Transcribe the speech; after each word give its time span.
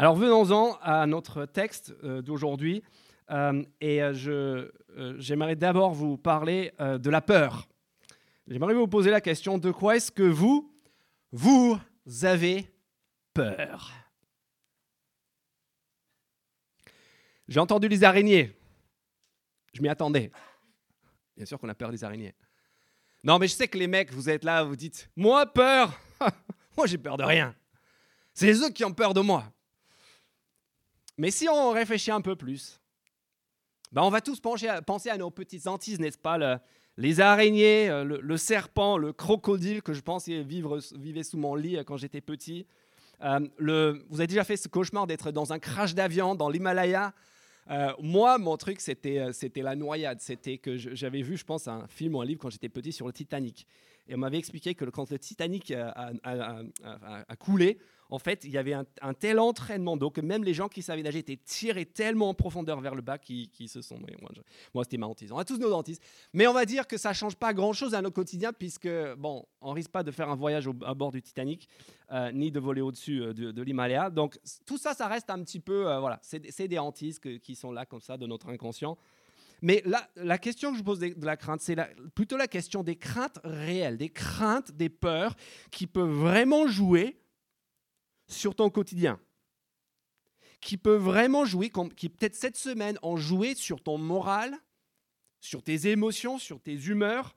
Alors 0.00 0.16
venons-en 0.16 0.78
à 0.80 1.06
notre 1.06 1.44
texte 1.44 1.94
euh, 2.04 2.22
d'aujourd'hui. 2.22 2.82
Euh, 3.30 3.62
et 3.82 4.02
euh, 4.02 4.14
je, 4.14 4.70
j'aimerais 5.18 5.56
d'abord 5.56 5.92
vous 5.92 6.16
parler 6.16 6.72
de 6.78 7.10
la 7.10 7.20
peur. 7.20 7.68
J'aimerais 8.48 8.72
vous 8.72 8.88
poser 8.88 9.10
la 9.10 9.20
question, 9.20 9.58
de 9.58 9.70
quoi 9.70 9.96
est-ce 9.96 10.10
que 10.10 10.22
vous, 10.22 10.74
vous 11.32 11.78
avez 12.22 12.72
peur? 13.34 13.92
J'ai 17.46 17.60
entendu 17.60 17.86
les 17.86 18.02
araignées. 18.02 18.56
Je 19.74 19.82
m'y 19.82 19.90
attendais. 19.90 20.30
Bien 21.36 21.44
sûr 21.44 21.58
qu'on 21.58 21.68
a 21.68 21.74
peur 21.74 21.90
des 21.90 22.04
araignées. 22.04 22.34
Non, 23.22 23.38
mais 23.38 23.48
je 23.48 23.52
sais 23.52 23.68
que 23.68 23.76
les 23.76 23.86
mecs, 23.86 24.14
vous 24.14 24.30
êtes 24.30 24.44
là, 24.44 24.64
vous 24.64 24.76
dites, 24.76 25.10
moi 25.14 25.44
peur 25.44 26.00
Moi 26.78 26.86
j'ai 26.86 26.96
peur 26.96 27.18
de 27.18 27.22
rien. 27.22 27.54
C'est 28.32 28.46
les 28.46 28.62
autres 28.62 28.72
qui 28.72 28.84
ont 28.86 28.94
peur 28.94 29.12
de 29.12 29.20
moi. 29.20 29.52
Mais 31.20 31.30
si 31.30 31.50
on 31.50 31.72
réfléchit 31.72 32.10
un 32.10 32.22
peu 32.22 32.34
plus, 32.34 32.80
ben 33.92 34.00
on 34.00 34.08
va 34.08 34.22
tous 34.22 34.40
penser 34.40 34.68
à, 35.10 35.18
nos 35.18 35.30
petites 35.30 35.66
hantises, 35.66 36.00
n'est-ce 36.00 36.16
pas 36.16 36.58
Les 36.96 37.20
araignées, 37.20 37.90
euh, 37.90 38.04
le, 38.04 38.36
serpent, 38.38 38.96
le 38.96 39.12
crocodile 39.12 39.82
que 39.82 39.92
je 39.92 40.00
pensais 40.00 40.42
vivre, 40.42 40.80
vivait 40.96 41.22
sous 41.22 41.36
mon 41.36 41.54
lit 41.54 41.76
euh, 41.76 41.84
quand 41.84 41.98
j'étais 41.98 42.22
petit. 42.22 42.66
Euh, 43.20 43.38
le, 43.58 44.02
vous 44.08 44.20
avez 44.20 44.28
déjà 44.28 44.44
fait 44.44 44.56
ce 44.56 44.66
cauchemar 44.66 45.06
d'être 45.06 45.30
dans 45.30 45.52
un 45.52 45.58
crash 45.58 45.94
d'avion 45.94 46.34
dans 46.34 46.48
l'Himalaya? 46.48 47.12
Moi, 48.00 48.38
mon 48.38 48.56
truc, 48.56 48.80
c'était, 48.80 49.30
c'était 49.32 49.62
la 49.62 49.76
noyade. 49.76 50.20
C'était 50.20 50.56
que 50.56 50.78
j'avais 50.78 51.20
vu, 51.20 51.36
je 51.36 51.44
pense, 51.44 51.68
un 51.68 51.86
film 51.86 52.16
ou 52.16 52.22
un 52.22 52.24
livre 52.24 52.40
quand 52.40 52.50
j'étais 52.50 52.70
petit 52.70 52.92
sur 52.92 53.06
le 53.06 53.12
Titanic. 53.12 53.66
Et 54.08 54.14
on 54.14 54.18
m'avait 54.18 54.38
expliqué 54.38 54.74
que 54.74 54.84
quand 54.86 55.10
le 55.10 55.18
Titanic 55.18 55.72
a, 55.72 57.36
coulé, 57.38 57.78
en 58.10 58.18
fait, 58.18 58.44
il 58.44 58.50
y 58.50 58.58
avait 58.58 58.72
un, 58.72 59.14
tel 59.14 59.38
entraînement 59.38 59.96
donc 59.96 60.18
même 60.18 60.42
les 60.42 60.54
gens 60.54 60.68
qui 60.68 60.82
savaient 60.82 61.02
nager 61.02 61.20
étaient 61.20 61.36
tirés 61.36 61.86
tellement 61.86 62.30
en 62.30 62.34
profondeur 62.34 62.80
vers 62.80 62.94
le 62.94 63.02
bas 63.02 63.18
qu'ils 63.18 63.68
se 63.68 63.82
sont. 63.82 63.98
Moi, 64.74 64.84
c'était 64.84 64.96
ma 64.96 65.06
hantise. 65.06 65.30
On 65.32 65.38
a 65.38 65.44
tous 65.44 65.58
nos 65.58 65.72
hantises. 65.72 66.00
Mais 66.32 66.46
on 66.46 66.52
va 66.52 66.64
dire 66.64 66.86
que 66.86 66.96
ça 66.96 67.10
ne 67.10 67.14
change 67.14 67.36
pas 67.36 67.54
grand-chose 67.54 67.94
à 67.94 68.02
notre 68.02 68.16
quotidien, 68.16 68.52
puisque, 68.52 68.88
bon, 69.16 69.46
on 69.60 69.72
risque 69.72 69.90
pas 69.90 70.02
de 70.02 70.10
faire 70.10 70.28
un 70.28 70.34
voyage 70.34 70.68
à 70.84 70.94
bord 70.94 71.12
du 71.12 71.22
Titanic, 71.22 71.68
euh, 72.10 72.32
ni 72.32 72.50
de 72.50 72.58
voler 72.58 72.80
au-dessus 72.80 73.22
euh, 73.22 73.32
de, 73.32 73.62
l'Himalaya. 73.62 74.10
Donc, 74.10 74.38
tout 74.66 74.78
ça, 74.78 74.94
ça 74.94 75.06
reste 75.06 75.30
un 75.30 75.42
petit 75.42 75.60
peu. 75.60 75.88
Euh, 75.88 76.00
voilà, 76.00 76.18
c'est 76.22 76.68
des 76.68 76.78
hantises 76.78 77.20
qui 77.20 77.54
sont 77.54 77.70
là, 77.70 77.86
comme 77.86 78.00
ça, 78.00 78.16
de 78.16 78.26
notre 78.26 78.48
inconscient. 78.48 78.98
Mais 79.62 79.82
la, 79.84 80.08
la 80.16 80.38
question 80.38 80.72
que 80.72 80.78
je 80.78 80.82
pose 80.82 80.98
de, 80.98 81.14
la 81.24 81.36
crainte, 81.36 81.60
c'est 81.60 81.76
plutôt 82.14 82.36
la 82.36 82.48
question 82.48 82.82
des 82.82 82.96
craintes 82.96 83.38
réelles, 83.44 83.98
des 83.98 84.10
craintes, 84.10 84.72
des 84.72 84.88
peurs 84.88 85.36
qui 85.70 85.86
peuvent 85.86 86.10
vraiment 86.10 86.66
jouer 86.66 87.20
sur 88.28 88.54
ton 88.54 88.70
quotidien, 88.70 89.20
qui 90.60 90.76
peut 90.76 90.96
vraiment 90.96 91.44
jouer, 91.44 91.70
qui 91.96 92.08
peut-être 92.08 92.34
cette 92.34 92.56
semaine 92.56 92.98
ont 93.02 93.16
joué 93.16 93.54
sur 93.54 93.82
ton 93.82 93.98
moral, 93.98 94.56
sur 95.40 95.62
tes 95.62 95.88
émotions, 95.88 96.38
sur 96.38 96.60
tes 96.60 96.74
humeurs. 96.74 97.34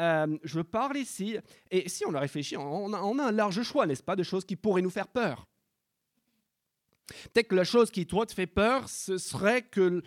Euh, 0.00 0.38
je 0.44 0.60
parle 0.60 0.96
ici, 0.96 1.36
et 1.70 1.88
si 1.88 2.06
on 2.06 2.14
a 2.14 2.20
réfléchi, 2.20 2.56
on 2.56 2.92
a, 2.92 3.00
on 3.00 3.18
a 3.18 3.24
un 3.24 3.32
large 3.32 3.62
choix, 3.62 3.86
n'est-ce 3.86 4.02
pas, 4.02 4.16
de 4.16 4.22
choses 4.22 4.44
qui 4.44 4.54
pourraient 4.54 4.82
nous 4.82 4.90
faire 4.90 5.08
peur. 5.08 5.48
Peut-être 7.32 7.48
que 7.48 7.54
la 7.54 7.64
chose 7.64 7.90
qui, 7.90 8.06
toi, 8.06 8.26
te 8.26 8.34
fait 8.34 8.46
peur, 8.46 8.88
ce 8.88 9.18
serait 9.18 9.62
que 9.62 10.02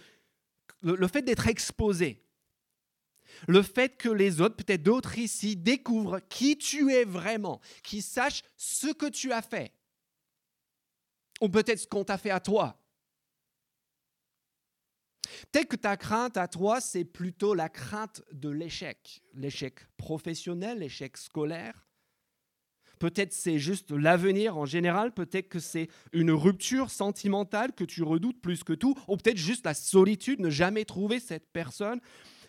le 0.82 1.08
fait 1.08 1.22
d'être 1.22 1.48
exposé, 1.48 2.24
le 3.48 3.62
fait 3.62 3.98
que 3.98 4.10
les 4.10 4.42
autres, 4.42 4.56
peut-être 4.56 4.84
d'autres 4.84 5.18
ici, 5.18 5.56
découvrent 5.56 6.20
qui 6.30 6.58
tu 6.58 6.92
es 6.92 7.06
vraiment, 7.06 7.62
qui 7.84 8.02
sachent 8.02 8.44
ce 8.58 8.94
que 8.94 9.08
tu 9.08 9.32
as 9.32 9.42
fait 9.42 9.73
ou 11.42 11.50
peut-être 11.50 11.80
ce 11.80 11.88
qu'on 11.88 12.04
t'a 12.04 12.18
fait 12.18 12.30
à 12.30 12.40
toi. 12.40 12.78
Peut-être 15.52 15.70
que 15.70 15.76
ta 15.76 15.98
crainte 15.98 16.38
à 16.38 16.48
toi, 16.48 16.82
c'est 16.82 17.06
plutôt 17.06 17.54
la 17.54 17.70
crainte 17.70 18.22
de 18.32 18.50
l'échec, 18.50 19.22
l'échec 19.34 19.80
professionnel, 19.98 20.80
l'échec 20.80 21.17
scolaire. 21.17 21.88
Peut-être 23.02 23.34
c'est 23.34 23.58
juste 23.58 23.89
l'avenir 23.89 24.60
en 24.60 24.67
général, 24.67 25.12
peut-être 25.12 25.50
que 25.50 25.58
c'est 25.58 25.89
une 26.14 26.30
rupture 26.30 26.92
sentimentale 26.92 27.73
que 27.73 27.84
tu 27.84 28.04
redoutes 28.04 28.39
plus 28.39 28.64
que 28.64 28.73
tout, 28.73 28.94
ou 29.08 29.17
peut-être 29.17 29.38
juste 29.38 29.66
la 29.66 29.73
solitude, 29.73 30.39
ne 30.39 30.52
jamais 30.52 30.86
trouver 30.86 31.20
cette 31.20 31.50
personne. 31.52 32.00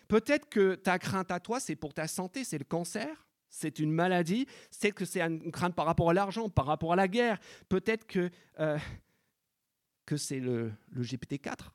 Peut-être 0.07 0.47
que 0.49 0.75
ta 0.75 0.99
crainte 0.99 1.31
à 1.31 1.39
toi, 1.39 1.59
c'est 1.59 1.75
pour 1.75 1.95
ta 1.95 2.07
santé, 2.07 2.43
c'est 2.43 2.59
le 2.59 2.65
cancer 2.65 3.07
c'est 3.49 3.77
une 3.77 3.91
maladie, 3.91 4.47
c'est 4.71 4.91
que 4.91 5.05
c'est 5.05 5.21
une 5.21 5.51
crainte 5.51 5.75
par 5.75 5.85
rapport 5.85 6.09
à 6.09 6.13
l'argent, 6.13 6.49
par 6.49 6.65
rapport 6.65 6.93
à 6.93 6.95
la 6.95 7.07
guerre, 7.07 7.39
peut-être 7.69 8.07
que, 8.07 8.31
euh, 8.59 8.79
que 10.07 10.17
c'est 10.17 10.39
le, 10.39 10.71
le 10.91 11.03
GPT-4. 11.03 11.69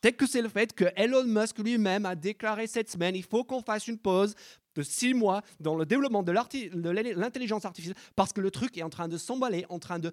Peut-être 0.00 0.16
que 0.16 0.26
c'est 0.26 0.40
le 0.40 0.48
fait 0.48 0.72
que 0.74 0.86
Elon 0.96 1.24
Musk 1.24 1.58
lui-même 1.58 2.06
a 2.06 2.14
déclaré 2.14 2.66
cette 2.66 2.90
semaine, 2.90 3.14
il 3.14 3.24
faut 3.24 3.44
qu'on 3.44 3.60
fasse 3.60 3.86
une 3.86 3.98
pause 3.98 4.34
de 4.74 4.82
six 4.82 5.14
mois 5.14 5.42
dans 5.60 5.76
le 5.76 5.86
développement 5.86 6.22
de 6.22 6.32
l'intelligence 6.32 7.64
artificielle 7.64 7.96
parce 8.16 8.32
que 8.32 8.40
le 8.40 8.50
truc 8.50 8.76
est 8.78 8.82
en 8.82 8.90
train 8.90 9.08
de 9.08 9.16
s'emballer, 9.16 9.64
en 9.68 9.78
train 9.78 9.98
de, 9.98 10.12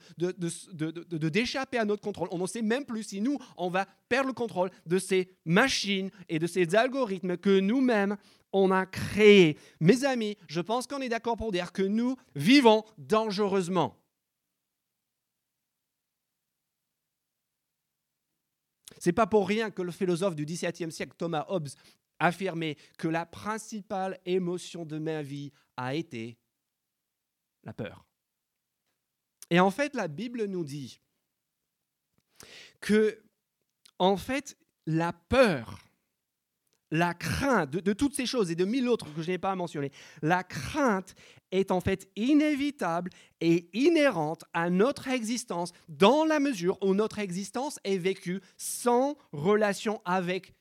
d'échapper 1.28 1.78
à 1.78 1.86
notre 1.86 2.02
contrôle. 2.02 2.28
On 2.32 2.38
ne 2.38 2.48
sait 2.48 2.62
même 2.62 2.86
plus 2.86 3.04
si 3.04 3.22
nous, 3.22 3.38
on 3.58 3.70
va 3.70 3.86
perdre 4.10 4.28
le 4.28 4.34
contrôle 4.34 4.70
de 4.86 5.00
ces 5.00 5.30
machines 5.46 6.10
et 6.30 6.40
de 6.40 6.48
ces 6.48 6.76
algorithmes 6.76 7.38
que 7.38 7.60
nous-mêmes, 7.60 8.18
on 8.54 8.72
a 8.72 8.86
créé. 8.86 9.58
Mes 9.80 10.04
amis, 10.04 10.38
je 10.48 10.62
pense 10.62 10.88
qu'on 10.88 11.00
est 11.00 11.10
d'accord 11.10 11.38
pour 11.38 11.52
dire 11.52 11.72
que 11.72 11.84
nous 11.84 12.18
vivons 12.36 12.84
dangereusement. 12.98 13.98
C'est 19.00 19.14
pas 19.14 19.26
pour 19.26 19.48
rien 19.48 19.72
que 19.72 19.82
le 19.82 19.92
philosophe 19.92 20.36
du 20.36 20.46
XVIIe 20.46 20.92
siècle, 20.92 21.14
Thomas 21.18 21.46
Hobbes, 21.50 21.70
affirmait 22.22 22.78
que 22.98 23.08
la 23.08 23.26
principale 23.26 24.20
émotion 24.26 24.86
de 24.86 24.98
ma 24.98 25.22
vie 25.22 25.52
a 25.76 25.96
été 25.96 26.38
la 27.64 27.74
peur. 27.74 28.06
Et 29.50 29.59
en 29.59 29.72
fait, 29.72 29.96
la 29.96 30.08
Bible 30.08 30.46
nous 30.46 30.64
dit 30.64 31.02
que, 32.80 33.22
en 34.00 34.16
fait, 34.16 34.58
la 34.86 35.12
peur 35.12 35.80
la 36.92 37.14
crainte 37.14 37.72
de, 37.72 37.94
toutes 37.94 38.14
ces 38.14 38.26
choses 38.26 38.52
et 38.52 38.56
de 38.56 38.66
mille 38.66 38.90
autres 38.90 39.12
que 39.14 39.22
je 39.22 39.31
n'ai 39.31 39.38
pas 39.38 39.56
mentionnées, 39.56 39.92
la 40.22 40.44
crainte 40.44 41.16
est 41.52 41.72
en 41.72 41.80
fait 41.80 42.10
inévitable 42.18 43.12
et 43.40 43.70
inhérente 43.74 44.44
à 44.54 44.70
notre 44.70 45.08
existence 45.08 45.72
dans 45.88 46.26
la 46.26 46.40
mesure 46.40 46.78
où 46.84 46.94
notre 46.94 47.20
existence 47.20 47.80
est 47.86 47.98
vécue 47.98 48.42
sans 48.58 49.18
relation 49.31 50.02
avec 50.04 50.54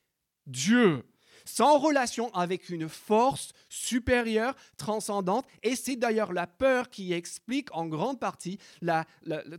Dieu, 0.47 1.03
sans 1.45 1.79
relation 1.79 2.33
avec 2.33 2.69
une 2.69 2.89
force 2.89 3.53
supérieure, 3.69 4.55
transcendante. 4.77 5.45
Et 5.63 5.75
c'est 5.75 5.95
d'ailleurs 5.95 6.33
la 6.33 6.47
peur 6.47 6.89
qui 6.89 7.13
explique 7.13 7.73
en 7.75 7.87
grande 7.87 8.19
partie 8.19 8.59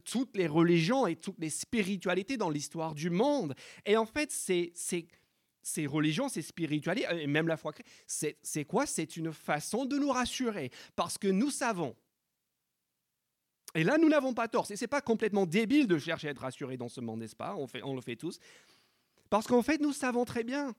toutes 0.04 0.36
les 0.36 0.46
religions 0.46 1.06
et 1.06 1.16
toutes 1.16 1.38
les 1.38 1.50
spiritualités 1.50 2.36
dans 2.36 2.50
l'histoire 2.50 2.94
du 2.94 3.10
monde. 3.10 3.54
Et 3.86 3.96
en 3.96 4.06
fait, 4.06 4.30
ces 4.30 4.72
religions, 5.86 6.28
ces 6.28 6.42
spiritualités, 6.42 7.06
et 7.10 7.26
même 7.26 7.48
la 7.48 7.56
foi 7.56 7.72
c'est 8.06 8.64
quoi? 8.64 8.86
C'est 8.86 9.16
une 9.16 9.32
façon 9.32 9.84
de 9.84 9.96
nous 9.96 10.10
rassurer. 10.10 10.70
Parce 10.96 11.18
que 11.18 11.28
nous 11.28 11.50
savons, 11.50 11.94
et 13.74 13.84
là 13.84 13.96
nous 13.96 14.08
n'avons 14.08 14.34
pas 14.34 14.48
tort, 14.48 14.66
ce 14.66 14.74
n'est 14.78 14.86
pas 14.88 15.00
complètement 15.00 15.46
débile 15.46 15.86
de 15.86 15.98
chercher 15.98 16.28
à 16.28 16.30
être 16.32 16.40
rassuré 16.40 16.76
dans 16.76 16.88
ce 16.88 17.00
monde, 17.00 17.20
n'est-ce 17.20 17.36
pas? 17.36 17.56
On 17.56 17.94
le 17.94 18.00
fait 18.00 18.16
tous. 18.16 18.38
Parce 19.30 19.46
qu'en 19.46 19.62
fait, 19.62 19.80
nous 19.80 19.94
savons 19.94 20.26
très 20.26 20.44
bien, 20.44 20.74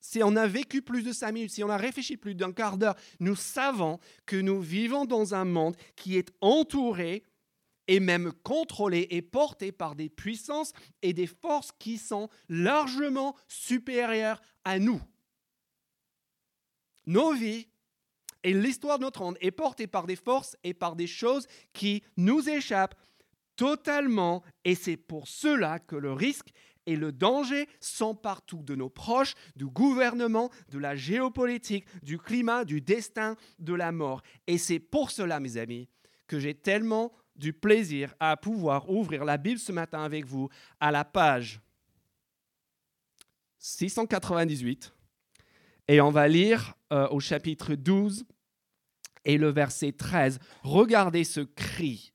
si 0.00 0.22
on 0.22 0.36
a 0.36 0.46
vécu 0.46 0.82
plus 0.82 1.02
de 1.02 1.12
cinq 1.12 1.32
minutes, 1.32 1.50
si 1.50 1.64
on 1.64 1.70
a 1.70 1.76
réfléchi 1.76 2.16
plus 2.16 2.34
d'un 2.34 2.52
quart 2.52 2.78
d'heure, 2.78 2.96
nous 3.20 3.36
savons 3.36 3.98
que 4.26 4.36
nous 4.36 4.60
vivons 4.60 5.04
dans 5.04 5.34
un 5.34 5.44
monde 5.44 5.76
qui 5.96 6.16
est 6.16 6.30
entouré 6.40 7.24
et 7.88 8.00
même 8.00 8.32
contrôlé 8.44 9.06
et 9.10 9.22
porté 9.22 9.72
par 9.72 9.94
des 9.94 10.08
puissances 10.08 10.72
et 11.02 11.12
des 11.12 11.26
forces 11.26 11.72
qui 11.78 11.98
sont 11.98 12.28
largement 12.48 13.34
supérieures 13.48 14.40
à 14.64 14.78
nous. 14.78 15.00
Nos 17.06 17.32
vies 17.32 17.66
et 18.44 18.52
l'histoire 18.52 18.98
de 18.98 19.04
notre 19.04 19.22
monde 19.22 19.38
est 19.40 19.50
portée 19.50 19.86
par 19.86 20.06
des 20.06 20.16
forces 20.16 20.56
et 20.62 20.74
par 20.74 20.94
des 20.94 21.06
choses 21.06 21.46
qui 21.72 22.04
nous 22.16 22.48
échappent 22.48 22.94
totalement 23.56 24.44
et 24.64 24.74
c'est 24.74 24.96
pour 24.96 25.26
cela 25.26 25.80
que 25.80 25.96
le 25.96 26.12
risque 26.12 26.50
et 26.88 26.96
le 26.96 27.12
danger 27.12 27.68
sont 27.80 28.14
partout 28.14 28.62
de 28.62 28.74
nos 28.74 28.88
proches, 28.88 29.34
du 29.56 29.66
gouvernement, 29.66 30.50
de 30.70 30.78
la 30.78 30.96
géopolitique, 30.96 31.84
du 32.02 32.16
climat, 32.16 32.64
du 32.64 32.80
destin, 32.80 33.36
de 33.58 33.74
la 33.74 33.92
mort. 33.92 34.22
Et 34.46 34.56
c'est 34.56 34.78
pour 34.78 35.10
cela, 35.10 35.38
mes 35.38 35.58
amis, 35.58 35.86
que 36.26 36.40
j'ai 36.40 36.54
tellement 36.54 37.12
du 37.36 37.52
plaisir 37.52 38.14
à 38.20 38.38
pouvoir 38.38 38.88
ouvrir 38.88 39.26
la 39.26 39.36
Bible 39.36 39.60
ce 39.60 39.70
matin 39.70 40.02
avec 40.02 40.24
vous 40.24 40.48
à 40.80 40.90
la 40.90 41.04
page 41.04 41.60
698 43.58 44.94
et 45.88 46.00
on 46.00 46.10
va 46.10 46.26
lire 46.26 46.74
euh, 46.90 47.06
au 47.08 47.20
chapitre 47.20 47.74
12 47.74 48.24
et 49.26 49.36
le 49.36 49.50
verset 49.50 49.92
13. 49.92 50.38
Regardez 50.62 51.24
ce 51.24 51.40
cri, 51.40 52.14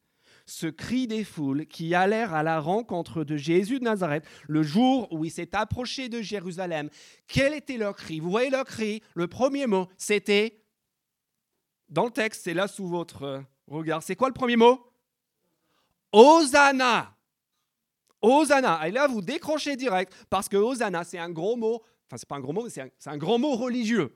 ce 0.54 0.68
cri 0.68 1.08
des 1.08 1.24
foules 1.24 1.66
qui 1.66 1.96
allèrent 1.96 2.34
à 2.34 2.44
la 2.44 2.60
rencontre 2.60 3.24
de 3.24 3.36
Jésus 3.36 3.80
de 3.80 3.86
Nazareth 3.86 4.26
le 4.48 4.62
jour 4.62 5.12
où 5.12 5.26
il 5.26 5.32
s'est 5.32 5.56
approché 5.56 6.10
de 6.10 6.22
Jérusalem. 6.22 6.90
Quel 7.28 7.54
était 7.54 7.78
leur 7.78 7.96
cri? 7.96 8.20
Vous 8.20 8.30
voyez 8.30 8.50
leur 8.50 8.66
cri? 8.66 9.02
Le 9.16 9.28
premier 9.28 9.66
mot, 9.66 9.88
c'était, 9.98 10.64
dans 11.90 12.06
le 12.06 12.12
texte, 12.12 12.44
c'est 12.44 12.54
là 12.54 12.68
sous 12.68 12.88
votre 12.88 13.44
regard, 13.68 14.04
c'est 14.04 14.16
quoi 14.16 14.28
le 14.28 14.34
premier 14.34 14.56
mot? 14.56 14.80
Hosanna 16.12 17.18
Hosanna. 18.22 18.88
Et 18.88 18.92
là, 18.92 19.08
vous 19.08 19.22
décrochez 19.22 19.76
direct, 19.76 20.14
parce 20.30 20.48
que 20.48 20.56
Hosanna, 20.56 21.04
c'est 21.04 21.18
un 21.18 21.30
gros 21.30 21.58
mot, 21.58 21.82
enfin, 22.08 22.18
c'est 22.18 22.28
pas 22.28 22.38
un 22.38 22.40
gros 22.40 22.54
mot, 22.54 22.70
c'est 22.70 22.82
un, 22.82 22.90
un 23.08 23.18
grand 23.18 23.38
mot 23.38 23.56
religieux. 23.56 24.16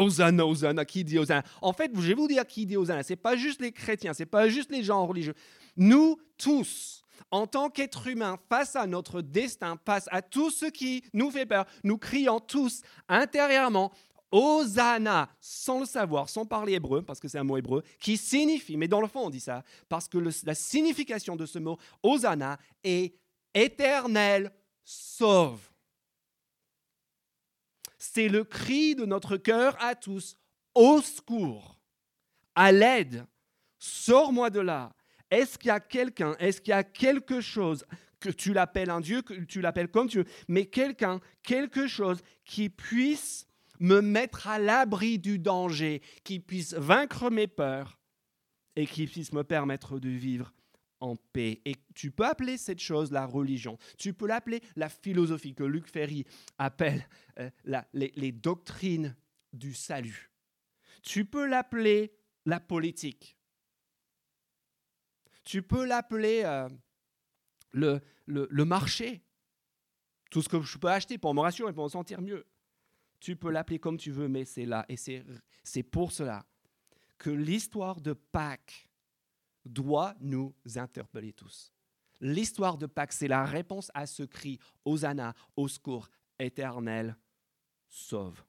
Hosanna, 0.00 0.46
Hosanna, 0.46 0.84
qui 0.84 1.04
dit 1.04 1.18
Hosanna? 1.18 1.44
En 1.60 1.72
fait, 1.72 1.90
je 1.94 2.00
vais 2.00 2.14
vous 2.14 2.28
dire 2.28 2.46
qui 2.46 2.66
dit 2.66 2.76
Hosanna. 2.76 3.02
Ce 3.02 3.12
n'est 3.12 3.16
pas 3.16 3.36
juste 3.36 3.60
les 3.60 3.72
chrétiens, 3.72 4.14
ce 4.14 4.22
n'est 4.22 4.26
pas 4.26 4.48
juste 4.48 4.70
les 4.70 4.82
gens 4.82 5.06
religieux. 5.06 5.34
Nous 5.76 6.18
tous, 6.38 7.04
en 7.30 7.46
tant 7.46 7.68
qu'êtres 7.68 8.06
humains, 8.06 8.38
face 8.48 8.76
à 8.76 8.86
notre 8.86 9.20
destin, 9.20 9.78
face 9.84 10.08
à 10.10 10.22
tout 10.22 10.50
ce 10.50 10.66
qui 10.66 11.04
nous 11.12 11.30
fait 11.30 11.46
peur, 11.46 11.66
nous 11.84 11.98
crions 11.98 12.40
tous 12.40 12.82
intérieurement 13.08 13.92
Hosanna, 14.32 15.28
sans 15.40 15.80
le 15.80 15.86
savoir, 15.86 16.28
sans 16.28 16.46
parler 16.46 16.74
hébreu, 16.74 17.02
parce 17.02 17.18
que 17.18 17.28
c'est 17.28 17.38
un 17.38 17.44
mot 17.44 17.56
hébreu, 17.56 17.82
qui 17.98 18.16
signifie, 18.16 18.76
mais 18.76 18.88
dans 18.88 19.00
le 19.00 19.08
fond 19.08 19.26
on 19.26 19.30
dit 19.30 19.40
ça, 19.40 19.64
parce 19.88 20.08
que 20.08 20.18
la 20.18 20.54
signification 20.54 21.36
de 21.36 21.46
ce 21.46 21.58
mot 21.58 21.78
Hosanna 22.02 22.56
est 22.84 23.14
éternel 23.54 24.52
sauve. 24.84 25.69
C'est 28.00 28.28
le 28.28 28.44
cri 28.44 28.94
de 28.94 29.04
notre 29.04 29.36
cœur 29.36 29.76
à 29.78 29.94
tous, 29.94 30.38
au 30.74 31.02
secours, 31.02 31.78
à 32.54 32.72
l'aide, 32.72 33.26
sors-moi 33.78 34.48
de 34.48 34.60
là. 34.60 34.94
Est-ce 35.30 35.58
qu'il 35.58 35.68
y 35.68 35.70
a 35.70 35.80
quelqu'un, 35.80 36.34
est-ce 36.38 36.62
qu'il 36.62 36.70
y 36.70 36.74
a 36.74 36.82
quelque 36.82 37.42
chose 37.42 37.84
que 38.18 38.30
tu 38.30 38.54
l'appelles 38.54 38.88
un 38.88 39.02
Dieu, 39.02 39.20
que 39.20 39.34
tu 39.34 39.60
l'appelles 39.60 39.90
comme 39.90 40.08
tu 40.08 40.18
veux, 40.18 40.26
mais 40.48 40.64
quelqu'un, 40.64 41.20
quelque 41.42 41.86
chose 41.86 42.22
qui 42.46 42.70
puisse 42.70 43.46
me 43.80 44.00
mettre 44.00 44.48
à 44.48 44.58
l'abri 44.58 45.18
du 45.18 45.38
danger, 45.38 46.00
qui 46.24 46.40
puisse 46.40 46.72
vaincre 46.72 47.28
mes 47.28 47.48
peurs 47.48 47.98
et 48.76 48.86
qui 48.86 49.06
puisse 49.06 49.34
me 49.34 49.44
permettre 49.44 49.98
de 49.98 50.08
vivre 50.08 50.54
en 51.00 51.16
paix. 51.16 51.60
Et 51.64 51.76
tu 51.94 52.10
peux 52.10 52.26
appeler 52.26 52.56
cette 52.56 52.80
chose 52.80 53.10
la 53.10 53.26
religion. 53.26 53.78
Tu 53.98 54.14
peux 54.14 54.26
l'appeler 54.26 54.62
la 54.76 54.88
philosophie 54.88 55.54
que 55.54 55.64
Luc 55.64 55.88
Ferry 55.88 56.24
appelle 56.58 57.06
euh, 57.38 57.50
les, 57.92 58.32
doctrines 58.32 59.16
du 59.52 59.74
salut. 59.74 60.30
Tu 61.02 61.24
peux 61.24 61.46
l'appeler 61.46 62.12
la 62.46 62.60
politique. 62.60 63.36
Tu 65.44 65.62
peux 65.62 65.84
l'appeler 65.84 66.42
euh, 66.44 66.68
le, 67.72 68.00
le, 68.26 68.64
marché. 68.64 69.24
Tout 70.30 70.42
ce 70.42 70.48
que 70.48 70.60
je 70.60 70.78
peux 70.78 70.88
acheter 70.88 71.18
pour 71.18 71.34
me 71.34 71.40
rassurer, 71.40 71.72
pour 71.72 71.84
me 71.84 71.88
sentir 71.88 72.20
mieux. 72.20 72.46
Tu 73.18 73.36
peux 73.36 73.50
l'appeler 73.50 73.78
comme 73.78 73.96
tu 73.96 74.10
veux, 74.10 74.28
mais 74.28 74.44
c'est 74.44 74.66
là. 74.66 74.86
Et 74.88 74.96
c'est 74.96 75.82
pour 75.82 76.12
cela 76.12 76.46
que 77.18 77.30
l'histoire 77.30 78.00
de 78.00 78.12
Pâques 78.12 78.89
doit 79.64 80.14
nous 80.20 80.54
interpeller 80.76 81.32
tous. 81.32 81.72
L'histoire 82.20 82.76
de 82.76 82.86
Pâques, 82.86 83.12
c'est 83.12 83.28
la 83.28 83.44
réponse 83.44 83.90
à 83.94 84.06
ce 84.06 84.22
cri 84.22 84.58
Hosanna, 84.84 85.34
au 85.56 85.68
secours 85.68 86.08
éternel, 86.38 87.16
sauve. 87.88 88.42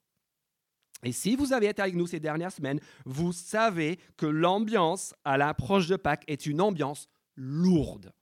Et 1.02 1.12
si 1.12 1.34
vous 1.34 1.52
avez 1.52 1.66
été 1.66 1.82
avec 1.82 1.96
nous 1.96 2.06
ces 2.06 2.20
dernières 2.20 2.52
semaines, 2.52 2.80
vous 3.04 3.32
savez 3.32 3.98
que 4.16 4.26
l'ambiance 4.26 5.14
à 5.24 5.36
l'approche 5.36 5.88
de 5.88 5.96
Pâques 5.96 6.24
est 6.28 6.46
une 6.46 6.60
ambiance 6.60 7.08
lourde. 7.34 8.12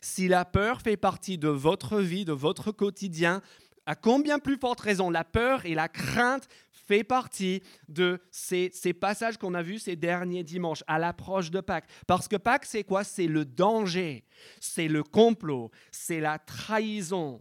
Si 0.00 0.28
la 0.28 0.44
peur 0.44 0.82
fait 0.82 0.96
partie 0.96 1.38
de 1.38 1.48
votre 1.48 2.00
vie, 2.00 2.24
de 2.24 2.32
votre 2.32 2.70
quotidien, 2.70 3.40
à 3.86 3.96
combien 3.96 4.38
plus 4.38 4.58
forte 4.58 4.80
raison 4.80 5.10
la 5.10 5.24
peur 5.24 5.66
et 5.66 5.74
la 5.74 5.88
crainte 5.88 6.48
fait 6.86 7.04
partie 7.04 7.62
de 7.88 8.20
ces, 8.30 8.70
passages 8.92 9.38
qu'on 9.38 9.54
a 9.54 9.62
vus 9.62 9.78
ces 9.78 9.96
derniers 9.96 10.44
dimanches 10.44 10.84
à 10.86 10.98
l'approche 10.98 11.50
de 11.50 11.60
Pâques. 11.60 11.88
Parce 12.06 12.28
que 12.28 12.36
Pâques, 12.36 12.64
c'est 12.64 12.84
quoi? 12.84 13.04
C'est 13.04 13.26
le 13.26 13.44
danger, 13.44 14.24
c'est 14.60 14.88
le 14.88 15.02
complot, 15.02 15.70
c'est 15.90 16.20
la 16.20 16.38
trahison, 16.38 17.40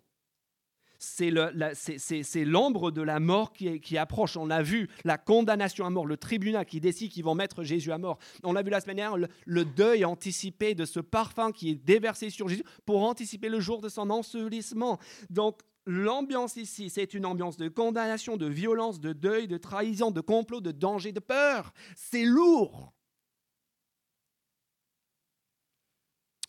c'est 1.03 2.45
l'ombre 2.45 2.91
de 2.91 3.01
la 3.01 3.19
mort 3.19 3.51
qui, 3.51 3.97
approche. 3.97 4.37
On 4.37 4.49
a 4.49 4.61
vu 4.61 4.89
la 5.03 5.17
condamnation 5.17 5.85
à 5.85 5.89
mort, 5.89 6.05
le 6.05 6.17
tribunal 6.17 6.65
qui 6.65 6.79
décide 6.79 7.11
qu'ils 7.11 7.23
vont 7.23 7.35
mettre 7.35 7.63
Jésus 7.63 7.91
à 7.91 7.97
mort. 7.97 8.19
On 8.43 8.55
a 8.55 8.63
vu 8.63 8.69
la 8.69 8.79
semaine 8.79 8.97
dernière 8.97 9.17
le, 9.17 9.27
le, 9.45 9.65
deuil 9.65 10.05
anticipé 10.05 10.75
de 10.75 10.85
ce 10.85 10.99
parfum 10.99 11.51
qui 11.51 11.71
est 11.71 11.75
déversé 11.75 12.29
sur 12.29 12.47
Jésus 12.47 12.63
pour 12.85 13.03
anticiper 13.03 13.49
le 13.49 13.59
jour 13.59 13.81
de 13.81 13.89
son 13.89 14.09
ensevelissement. 14.09 14.97
Donc 15.29 15.59
L'ambiance 15.85 16.55
ici, 16.55 16.89
c'est 16.89 17.13
une 17.13 17.25
ambiance 17.25 17.57
de 17.57 17.67
condamnation, 17.67 18.37
de 18.37 18.47
violence, 18.47 19.01
de 19.01 19.11
deuil, 19.11 19.47
de 19.47 19.57
trahison, 19.57 20.11
de 20.11 20.21
complot, 20.21 20.61
de 20.61 20.71
danger, 20.71 21.11
de 21.11 21.19
peur. 21.19 21.73
C'est 21.95 22.23
lourd. 22.23 22.93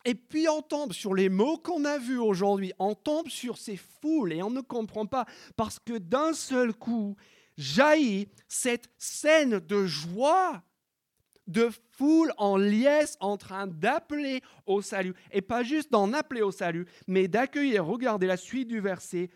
Et 0.05 0.15
puis 0.15 0.49
on 0.49 0.63
tombe 0.63 0.93
sur 0.93 1.15
les 1.15 1.29
mots 1.29 1.57
qu'on 1.57 1.85
a 1.85 1.99
vus 1.99 2.19
aujourd'hui, 2.19 2.73
on 2.79 2.95
tombe 2.95 3.29
sur 3.29 3.57
ces 3.57 3.77
foules 3.77 4.35
et 4.35 4.43
on 4.43 4.51
ne 4.51 4.61
comprend 4.61 5.07
pas 5.07 5.25
parce 5.57 5.79
que 5.79 5.97
d'un 5.97 6.35
seul 6.35 6.75
coup 6.75 7.17
jaillit 7.57 8.29
cette 8.47 8.91
scène 8.99 9.61
de 9.61 9.87
joie 9.87 10.63
de 11.47 11.71
foule 11.93 12.33
en 12.39 12.57
liesse 12.57 13.17
en 13.21 13.37
train 13.37 13.67
d'appeler 13.67 14.43
au 14.67 14.83
salut. 14.83 15.15
Et 15.31 15.43
pas 15.43 15.63
juste 15.63 15.93
d'en 15.93 16.13
appeler 16.13 16.43
au 16.43 16.51
salut, 16.51 16.87
mais 17.07 17.29
d'accueillir, 17.29 17.85
regardez 17.85 18.27
la 18.27 18.37
suite 18.37 18.69
du 18.69 18.81
verset 18.81 19.31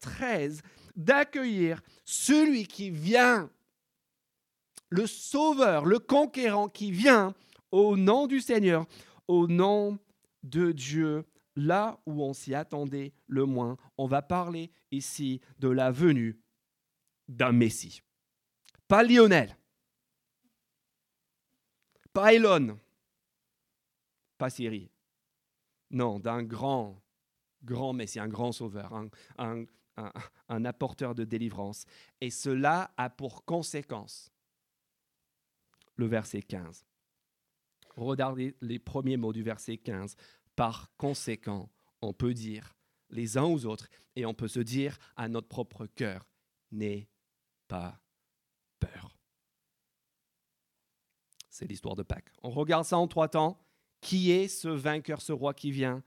13, 0.00 0.60
euh, 0.64 0.68
d'accueillir 0.96 1.82
celui 2.04 2.66
qui 2.66 2.90
vient, 2.90 3.50
le 4.88 5.06
sauveur, 5.06 5.84
le 5.84 5.98
conquérant 5.98 6.68
qui 6.68 6.90
vient 6.90 7.34
au 7.72 7.96
nom 7.96 8.26
du 8.26 8.40
Seigneur, 8.40 8.86
au 9.28 9.48
nom 9.48 9.98
de 10.42 10.72
Dieu, 10.72 11.24
là 11.56 11.98
où 12.06 12.22
on 12.22 12.32
s'y 12.32 12.54
attendait 12.54 13.12
le 13.26 13.44
moins. 13.44 13.76
On 13.98 14.06
va 14.06 14.22
parler 14.22 14.70
ici 14.90 15.40
de 15.58 15.68
la 15.68 15.90
venue 15.90 16.38
d'un 17.28 17.52
Messie. 17.52 18.02
Pas 18.86 19.02
Lionel, 19.02 19.56
pas 22.16 22.32
Elon, 22.32 22.80
pas 24.38 24.48
Syrie. 24.48 24.90
Non, 25.90 26.18
d'un 26.18 26.42
grand, 26.42 26.98
grand 27.62 27.92
Messie, 27.92 28.18
un 28.18 28.26
grand 28.26 28.52
sauveur, 28.52 28.94
un, 29.36 29.66
un 30.48 30.64
apporteur 30.64 31.14
de 31.14 31.24
délivrance. 31.24 31.84
Et 32.22 32.30
cela 32.30 32.90
a 32.96 33.10
pour 33.10 33.44
conséquence 33.44 34.32
le 35.96 36.06
verset 36.06 36.40
15. 36.40 36.86
Regardez 37.96 38.56
les 38.62 38.78
premiers 38.78 39.18
mots 39.18 39.34
du 39.34 39.42
verset 39.42 39.76
15. 39.76 40.16
Par 40.54 40.90
conséquent, 40.96 41.70
on 42.00 42.14
peut 42.14 42.32
dire 42.32 42.74
les 43.10 43.36
uns 43.36 43.44
aux 43.44 43.66
autres 43.66 43.88
et 44.14 44.24
on 44.24 44.32
peut 44.32 44.48
se 44.48 44.60
dire 44.60 44.96
à 45.16 45.28
notre 45.28 45.48
propre 45.48 45.84
cœur, 45.84 46.26
n'aie 46.72 47.10
pas 47.68 48.00
peur 48.80 49.15
c'est 51.56 51.66
l'histoire 51.66 51.96
de 51.96 52.02
Pâques. 52.02 52.30
On 52.42 52.50
regarde 52.50 52.84
ça 52.84 52.98
en 52.98 53.08
trois 53.08 53.28
temps. 53.28 53.58
Qui 54.02 54.30
est 54.30 54.48
ce 54.48 54.68
vainqueur, 54.68 55.22
ce 55.22 55.32
roi 55.32 55.54
qui 55.54 55.70
vient? 55.70 56.02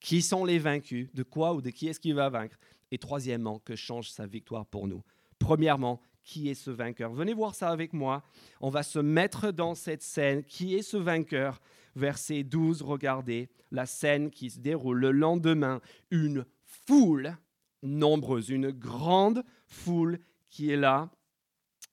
Qui 0.00 0.22
sont 0.22 0.44
les 0.44 0.58
vaincus? 0.58 1.08
De 1.14 1.22
quoi 1.22 1.54
ou 1.54 1.62
de 1.62 1.70
qui 1.70 1.86
est-ce 1.86 2.00
qui 2.00 2.12
va 2.12 2.28
vaincre? 2.28 2.58
Et 2.90 2.98
troisièmement, 2.98 3.60
que 3.60 3.76
change 3.76 4.10
sa 4.10 4.26
victoire 4.26 4.66
pour 4.66 4.88
nous? 4.88 5.02
Premièrement, 5.38 6.02
qui 6.24 6.48
est 6.48 6.54
ce 6.54 6.70
vainqueur? 6.70 7.12
Venez 7.12 7.32
voir 7.32 7.54
ça 7.54 7.70
avec 7.70 7.92
moi. 7.92 8.24
On 8.60 8.70
va 8.70 8.82
se 8.82 8.98
mettre 8.98 9.52
dans 9.52 9.76
cette 9.76 10.02
scène. 10.02 10.42
Qui 10.42 10.74
est 10.74 10.82
ce 10.82 10.96
vainqueur? 10.96 11.60
Verset 11.94 12.42
12, 12.42 12.82
regardez 12.82 13.48
la 13.70 13.86
scène 13.86 14.30
qui 14.30 14.50
se 14.50 14.58
déroule 14.58 14.98
le 14.98 15.12
lendemain. 15.12 15.80
Une 16.10 16.44
foule 16.64 17.36
nombreuse, 17.82 18.48
une 18.48 18.72
grande 18.72 19.44
foule 19.66 20.18
qui 20.50 20.70
est 20.70 20.76
là. 20.76 21.08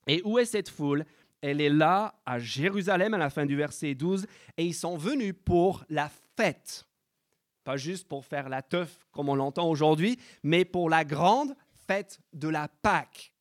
Et 0.06 0.22
où 0.24 0.38
est 0.38 0.44
cette 0.44 0.68
foule? 0.68 1.04
Elle 1.42 1.60
est 1.60 1.70
là 1.70 2.14
à 2.26 2.38
Jérusalem 2.38 3.14
à 3.14 3.18
la 3.18 3.30
fin 3.30 3.46
du 3.46 3.56
verset 3.56 3.94
12 3.94 4.26
et 4.56 4.64
ils 4.64 4.74
sont 4.74 4.96
venus 4.96 5.34
pour 5.44 5.84
la 5.88 6.10
fête. 6.36 6.86
Pas 7.64 7.76
juste 7.76 8.08
pour 8.08 8.24
faire 8.24 8.48
la 8.48 8.62
teuf 8.62 8.98
comme 9.12 9.28
on 9.28 9.34
l'entend 9.34 9.68
aujourd'hui, 9.68 10.18
mais 10.42 10.64
pour 10.64 10.90
la 10.90 11.04
grande 11.04 11.54
fête 11.86 12.20
de 12.32 12.48
la 12.48 12.68
Pâque. 12.68 13.32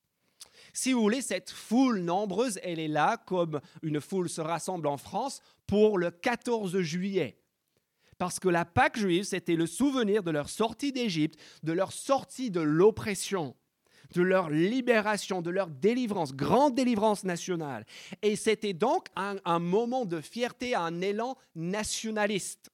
Si 0.73 0.93
vous 0.93 1.01
voulez, 1.01 1.21
cette 1.21 1.49
foule 1.49 1.99
nombreuse, 1.99 2.59
elle 2.63 2.79
est 2.79 2.87
là 2.87 3.17
comme 3.17 3.59
une 3.81 4.01
foule 4.01 4.29
se 4.29 4.41
rassemble 4.41 4.87
en 4.87 4.97
France 4.97 5.41
pour 5.67 5.97
le 5.97 6.11
14 6.11 6.79
juillet. 6.79 7.37
Parce 8.17 8.39
que 8.39 8.49
la 8.49 8.65
Pâque 8.65 8.97
juive, 8.97 9.23
c'était 9.23 9.55
le 9.55 9.65
souvenir 9.65 10.23
de 10.23 10.31
leur 10.31 10.49
sortie 10.49 10.91
d'Égypte, 10.91 11.39
de 11.63 11.71
leur 11.71 11.93
sortie 11.93 12.51
de 12.51 12.59
l'oppression 12.59 13.55
de 14.13 14.21
leur 14.21 14.49
libération, 14.49 15.41
de 15.41 15.49
leur 15.49 15.67
délivrance, 15.67 16.33
grande 16.33 16.75
délivrance 16.75 17.23
nationale. 17.23 17.85
Et 18.21 18.35
c'était 18.35 18.73
donc 18.73 19.07
un, 19.15 19.59
moment 19.59 20.05
de 20.05 20.21
fierté, 20.21 20.75
un 20.75 21.01
élan 21.01 21.37
nationaliste. 21.55 22.71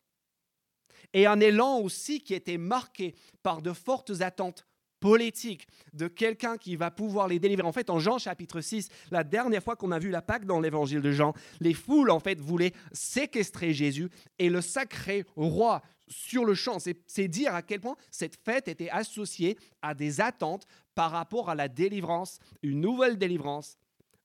Et 1.13 1.25
un 1.25 1.39
élan 1.39 1.79
aussi 1.79 2.21
qui 2.21 2.33
était 2.33 2.57
marqué 2.57 3.15
par 3.41 3.61
de 3.61 3.73
fortes 3.73 4.21
attentes 4.21 4.65
politique 5.05 5.67
de 5.93 6.07
quelqu'un 6.07 6.57
qui 6.57 6.75
va 6.75 6.89
pouvoir 6.89 7.27
les 7.27 7.37
délivrer. 7.37 7.67
En 7.67 7.71
fait, 7.71 7.91
en 7.91 7.99
Jean 7.99 8.17
chapitre 8.17 8.59
6, 8.59 8.89
la 9.11 9.23
dernière 9.23 9.61
fois 9.61 9.75
qu'on 9.75 9.91
a 9.91 9.99
vu 9.99 10.09
la 10.09 10.23
Pâque 10.23 10.45
dans 10.45 10.59
l'évangile 10.59 11.01
de 11.01 11.11
Jean, 11.11 11.33
les 11.59 11.75
foules 11.75 12.09
en 12.09 12.19
fait 12.19 12.39
voulaient 12.39 12.73
séquestrer 12.91 13.71
Jésus 13.71 14.09
et 14.39 14.49
le 14.49 14.61
sacré 14.61 15.25
roi 15.35 15.83
sur 16.07 16.45
le 16.45 16.53
champ. 16.53 16.77
C'est 17.07 17.27
dire 17.27 17.55
à 17.55 17.61
quel 17.61 17.79
point 17.79 17.95
cette 18.11 18.37
fête 18.43 18.67
était 18.67 18.89
associée 18.89 19.57
à 19.81 19.93
des 19.93 20.21
attentes 20.21 20.65
par 20.93 21.11
rapport 21.11 21.49
à 21.49 21.55
la 21.55 21.67
délivrance, 21.67 22.39
une 22.63 22.81
nouvelle 22.81 23.17
délivrance 23.17 23.77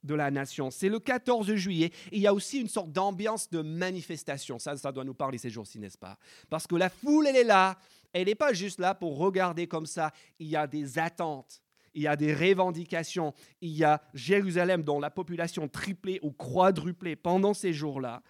de 0.03 0.15
la 0.15 0.31
nation. 0.31 0.71
C'est 0.71 0.89
le 0.89 0.99
14 0.99 1.55
juillet. 1.55 1.93
il 2.13 2.21
y 2.21 2.27
a 2.27 2.35
aussi 2.35 2.61
une 2.61 2.69
sorte 2.69 2.93
d'ambiance 2.93 3.51
de 3.51 3.61
manifestation. 3.61 4.59
Ça, 4.59 4.77
ça 4.77 4.93
doit 4.93 5.05
nous 5.05 5.15
parler 5.15 5.39
ces 5.39 5.51
jours-ci, 5.51 5.79
n'est-ce 5.79 5.99
pas? 5.99 6.17
Parce 6.49 6.67
que 6.67 6.77
la 6.77 6.89
foule, 6.89 7.27
elle 7.27 7.37
est 7.37 7.45
là. 7.45 7.77
Elle 8.13 8.27
n'est 8.27 8.35
pas 8.35 8.53
juste 8.53 8.81
là 8.81 8.95
pour 8.95 9.19
regarder 9.19 9.67
comme 9.67 9.87
ça. 9.87 10.13
Il 10.39 10.49
y 10.49 10.57
a 10.57 10.67
des 10.67 10.99
attentes. 10.99 11.63
Il 11.95 12.03
y 12.03 12.07
a 12.07 12.17
des 12.17 12.35
revendications. 12.35 13.35
Il 13.61 13.71
y 13.71 13.85
a 13.85 14.01
Jérusalem 14.15 14.83
dont 14.83 15.01
la 15.01 15.11
population 15.11 15.69
triplée 15.69 16.19
ou 16.23 16.31
quadruplée 16.31 17.17
pendant 17.17 17.55
ces 17.55 17.73
jours-là. 17.73 18.23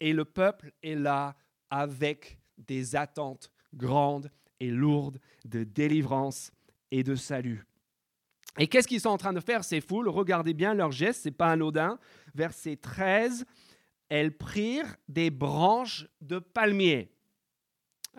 Et 0.00 0.12
le 0.12 0.24
peuple 0.24 0.72
est 0.82 0.94
là 0.94 1.36
avec 1.68 2.39
des 2.66 2.96
attentes 2.96 3.50
grandes 3.74 4.30
et 4.60 4.70
lourdes 4.70 5.18
de 5.44 5.64
délivrance 5.64 6.52
et 6.90 7.02
de 7.02 7.14
salut. 7.14 7.66
Et 8.58 8.66
qu'est-ce 8.66 8.88
qu'ils 8.88 9.00
sont 9.00 9.10
en 9.10 9.18
train 9.18 9.32
de 9.32 9.40
faire, 9.40 9.64
ces 9.64 9.80
foules? 9.80 10.08
Regardez 10.08 10.54
bien 10.54 10.74
leurs 10.74 10.92
gestes, 10.92 11.22
c'est 11.22 11.30
pas 11.30 11.52
anodin. 11.52 11.98
Verset 12.34 12.76
13, 12.76 13.46
elles 14.08 14.36
prirent 14.36 14.96
des 15.08 15.30
branches 15.30 16.06
de 16.20 16.38
palmier. 16.38 17.12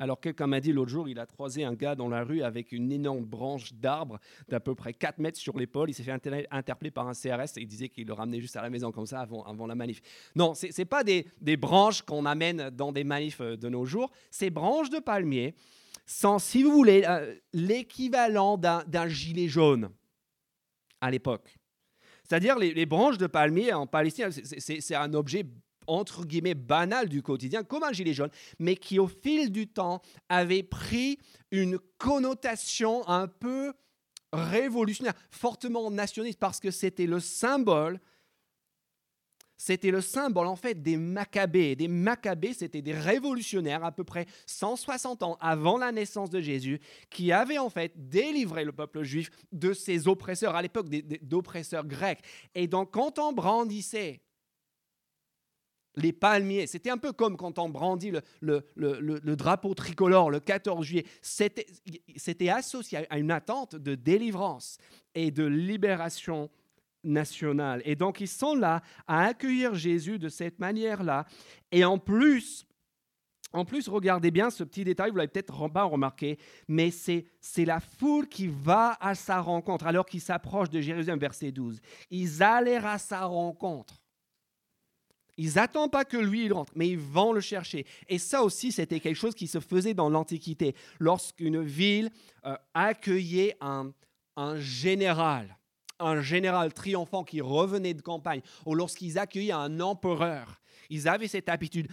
Alors 0.02 0.20
quelqu'un 0.20 0.48
m'a 0.48 0.60
dit 0.60 0.74
l'autre 0.74 0.90
jour, 0.90 1.08
il 1.08 1.20
a 1.20 1.28
croisé 1.28 1.64
un 1.64 1.76
gars 1.76 1.94
dans 1.94 2.10
la 2.10 2.24
rue 2.24 2.42
avec 2.42 2.72
une 2.72 2.92
énorme 2.92 3.24
branche 3.24 3.72
d'arbre 3.74 4.20
d'à 4.50 4.60
peu 4.60 4.74
près 4.74 4.96
4 4.96 5.20
mètres 5.20 5.38
sur 5.38 5.56
l'épaule. 5.60 5.92
Il 5.92 5.94
s'est 5.94 6.02
fait 6.02 6.18
interpeller 6.50 6.90
par 6.90 7.08
un 7.08 7.14
CRS 7.14 7.56
et 7.58 7.62
il 7.62 7.68
disait 7.68 7.88
qu'il 7.88 8.08
le 8.08 8.14
ramenait 8.14 8.42
juste 8.42 8.56
à 8.56 8.64
la 8.64 8.72
maison 8.72 8.92
comme 8.92 9.06
ça 9.06 9.20
avant, 9.20 9.44
avant 9.44 9.68
la 9.68 9.76
manif. 9.76 10.02
Non, 10.36 10.56
ce 10.56 10.76
n'est 10.76 10.86
pas 10.86 11.04
des, 11.04 11.28
des 11.40 11.56
branches 11.56 12.02
qu'on 12.02 12.26
amène 12.26 12.72
dans 12.72 12.92
des 12.92 13.04
manifs 13.04 13.42
euh, 13.42 13.56
de 13.56 13.70
nos 13.70 13.86
jours. 13.86 14.10
Ces 14.32 14.50
branches 14.50 14.90
de 14.90 14.98
palmier 14.98 15.54
sont, 16.08 16.40
si 16.40 16.64
vous 16.64 16.72
voulez, 16.72 17.04
euh, 17.08 17.36
l'équivalent 17.54 18.58
d'un 18.58 19.08
gilet 19.08 19.50
jaune 19.50 19.92
à 21.00 21.12
l'époque. 21.12 21.60
C'est-à-dire 22.24 22.58
les, 22.58 22.86
branches 22.88 23.20
de 23.20 23.28
palmier 23.28 23.72
en 23.72 23.86
Palestine, 23.86 24.32
c'est 24.32 24.96
un 24.96 25.14
objet 25.14 25.46
entre 25.88 26.26
guillemets 26.26 26.56
banal 26.56 27.10
du 27.10 27.22
quotidien, 27.22 27.64
comme 27.64 27.84
un 27.84 27.92
gilet 27.92 28.14
jaune, 28.14 28.32
mais 28.60 28.76
qui 28.76 29.00
au 29.00 29.08
fil 29.08 29.52
du 29.52 29.68
temps 29.68 30.02
avait 30.30 30.64
pris 30.64 31.20
une 31.52 31.80
connotation 31.98 33.08
un 33.08 33.28
peu 33.28 33.74
révolutionnaire, 34.34 35.14
fortement 35.30 35.92
nationaliste, 35.92 36.40
parce 36.40 36.60
que 36.60 36.72
c'était 36.72 37.08
le 37.08 37.20
symbole 37.20 38.00
c'était 39.62 39.92
le 39.92 40.02
symbole 40.02 40.48
en 40.48 40.56
fait 40.56 40.82
des 40.82 40.98
Maccabées. 40.98 41.76
Des 41.76 41.88
Maccabées, 41.88 42.56
c'était 42.56 42.82
des 42.82 42.94
révolutionnaires 42.94 43.84
à 43.84 43.92
peu 43.92 44.04
près 44.04 44.26
160 44.48 45.22
ans 45.22 45.38
avant 45.40 45.78
la 45.78 45.92
naissance 45.92 46.32
de 46.32 46.42
Jésus 46.42 46.80
qui 47.12 47.32
avaient 47.32 47.60
en 47.60 47.70
fait 47.70 47.94
délivré 48.10 48.66
le 48.66 48.72
peuple 48.72 49.04
juif 49.04 49.30
de 49.52 49.74
ses 49.74 50.08
oppresseurs, 50.08 50.56
à 50.56 50.64
l'époque 50.64 50.90
d'oppresseurs 51.22 51.86
grecs. 51.86 52.24
Et 52.56 52.66
donc 52.66 52.90
quand 52.90 53.20
on 53.20 53.34
brandissait 53.34 54.22
les 55.96 56.14
palmiers. 56.14 56.68
C'était 56.68 56.90
un 56.90 56.98
peu 56.98 57.12
comme 57.12 57.38
quand 57.38 57.60
on 57.60 57.70
brandit 57.70 58.12
le, 58.42 58.64
le, 58.76 59.36
drapeau 59.36 59.74
tricolore 59.74 60.32
le 60.32 60.40
14 60.40 60.86
juillet. 60.86 61.06
C'était 61.22 62.50
associé 62.50 63.06
à 63.10 63.18
une 63.18 63.32
attente 63.32 63.76
de 63.76 63.96
délivrance 63.96 64.78
et 65.16 65.32
de 65.32 65.44
libération 65.44 66.50
nationale. 67.04 67.82
Et 67.86 67.96
donc, 67.96 68.22
ils 68.22 68.28
sont 68.28 68.56
là 68.56 68.82
à 69.08 69.26
accueillir 69.26 69.74
Jésus 69.74 70.20
de 70.20 70.30
cette 70.30 70.60
manière-là. 70.60 71.26
Et 71.72 71.84
en 71.84 71.98
plus, 71.98 72.66
en 73.54 73.66
plus, 73.66 73.90
regardez 73.90 74.32
bien 74.32 74.50
ce 74.50 74.64
petit 74.64 74.84
détail, 74.84 75.12
vous 75.12 75.18
l'avez 75.18 75.28
peut-être 75.28 75.68
pas 75.70 75.84
remarqué, 75.84 76.40
mais 76.68 76.90
c'est, 76.90 77.26
c'est 77.42 77.66
la 77.66 77.82
foule 77.82 78.28
qui 78.28 78.48
va 78.48 78.98
à 79.02 79.14
sa 79.14 79.42
rencontre 79.42 79.88
alors 79.88 80.06
qu'ils 80.06 80.22
s'approchent 80.22 80.70
de 80.70 80.80
Jérusalem, 80.80 81.20
verset 81.20 81.52
12. 81.52 81.82
Ils 82.12 82.42
allèrent 82.42 82.86
à 82.86 82.98
sa 82.98 83.26
rencontre. 83.26 84.01
Ils 85.42 85.56
n'attendent 85.56 85.92
pas 85.92 86.06
que 86.06 86.18
lui 86.18 86.46
il 86.46 86.54
rentre, 86.54 86.72
mais 86.76 86.88
ils 86.88 87.00
vont 87.00 87.34
le 87.34 87.42
chercher. 87.42 87.88
Et 88.08 88.20
ça 88.20 88.44
aussi, 88.44 88.72
c'était 88.72 89.00
quelque 89.00 89.16
chose 89.16 89.34
qui 89.34 89.48
se 89.48 89.60
faisait 89.60 89.96
dans 89.96 90.08
l'Antiquité. 90.08 90.76
Lorsqu'une 91.00 91.64
ville 91.64 92.12
euh, 92.46 92.56
accueillait 92.76 93.58
un, 93.60 93.92
un 94.36 94.60
général, 94.60 95.58
un 95.98 96.22
général 96.22 96.72
triomphant 96.76 97.24
qui 97.24 97.42
revenait 97.42 97.96
de 97.96 98.04
campagne, 98.04 98.42
ou 98.68 98.76
lorsqu'ils 98.76 99.18
accueillaient 99.18 99.52
un 99.52 99.80
empereur, 99.80 100.62
ils 100.92 101.08
avaient 101.08 101.28
cette 101.28 101.50
habitude. 101.50 101.88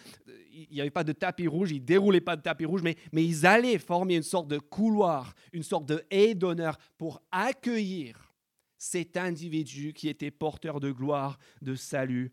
Il 0.52 0.66
n'y 0.70 0.82
avait 0.82 0.90
pas 0.90 1.04
de 1.04 1.12
tapis 1.12 1.48
rouge, 1.48 1.70
ils 1.70 1.82
déroulaient 1.82 2.20
pas 2.20 2.36
de 2.36 2.42
tapis 2.42 2.66
rouge, 2.66 2.82
mais, 2.82 2.98
mais 3.12 3.24
ils 3.24 3.46
allaient 3.46 3.78
former 3.78 4.16
une 4.16 4.22
sorte 4.22 4.48
de 4.48 4.58
couloir, 4.58 5.34
une 5.54 5.62
sorte 5.62 5.86
de 5.86 6.04
haie 6.10 6.34
d'honneur 6.34 6.76
pour 6.98 7.22
accueillir 7.32 8.30
cet 8.76 9.16
individu 9.16 9.94
qui 9.94 10.10
était 10.10 10.30
porteur 10.30 10.80
de 10.80 10.90
gloire, 10.90 11.38
de 11.62 11.74
salut 11.74 12.30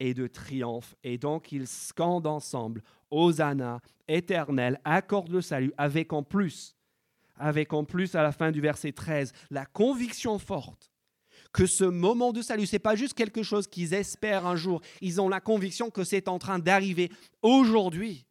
et 0.00 0.14
de 0.14 0.26
triomphe. 0.26 0.94
Et 1.02 1.18
donc 1.18 1.52
ils 1.52 1.66
scandent 1.66 2.26
ensemble, 2.26 2.82
Hosanna, 3.10 3.80
éternel, 4.08 4.80
accorde 4.84 5.30
le 5.30 5.40
salut, 5.40 5.72
avec 5.76 6.12
en 6.12 6.22
plus, 6.22 6.76
avec 7.36 7.72
en 7.72 7.84
plus 7.84 8.14
à 8.14 8.22
la 8.22 8.32
fin 8.32 8.50
du 8.50 8.60
verset 8.60 8.92
13, 8.92 9.32
la 9.50 9.66
conviction 9.66 10.38
forte 10.38 10.90
que 11.52 11.66
ce 11.66 11.84
moment 11.84 12.32
de 12.32 12.42
salut, 12.42 12.66
ce 12.66 12.74
n'est 12.74 12.80
pas 12.80 12.96
juste 12.96 13.14
quelque 13.14 13.42
chose 13.42 13.66
qu'ils 13.66 13.94
espèrent 13.94 14.46
un 14.46 14.56
jour. 14.56 14.82
Ils 15.00 15.20
ont 15.20 15.28
la 15.28 15.40
conviction 15.40 15.90
que 15.90 16.04
c'est 16.04 16.28
en 16.28 16.38
train 16.38 16.58
d'arriver 16.58 17.10
aujourd'hui. 17.40 18.26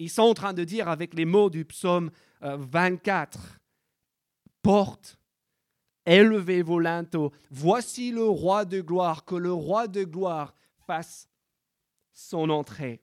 Ils 0.00 0.10
sont 0.10 0.22
en 0.22 0.34
train 0.34 0.52
de 0.52 0.64
dire 0.64 0.88
avec 0.88 1.14
les 1.14 1.24
mots 1.24 1.50
du 1.50 1.64
psaume 1.64 2.10
24, 2.40 3.38
euh, 3.38 3.58
porte, 4.62 5.18
élevez 6.06 6.62
vos 6.62 6.80
linteaux, 6.80 7.32
voici 7.50 8.10
le 8.10 8.24
roi 8.24 8.64
de 8.64 8.80
gloire, 8.80 9.24
que 9.24 9.36
le 9.36 9.52
roi 9.52 9.86
de 9.86 10.04
gloire 10.04 10.54
son 12.12 12.50
entrée. 12.50 13.00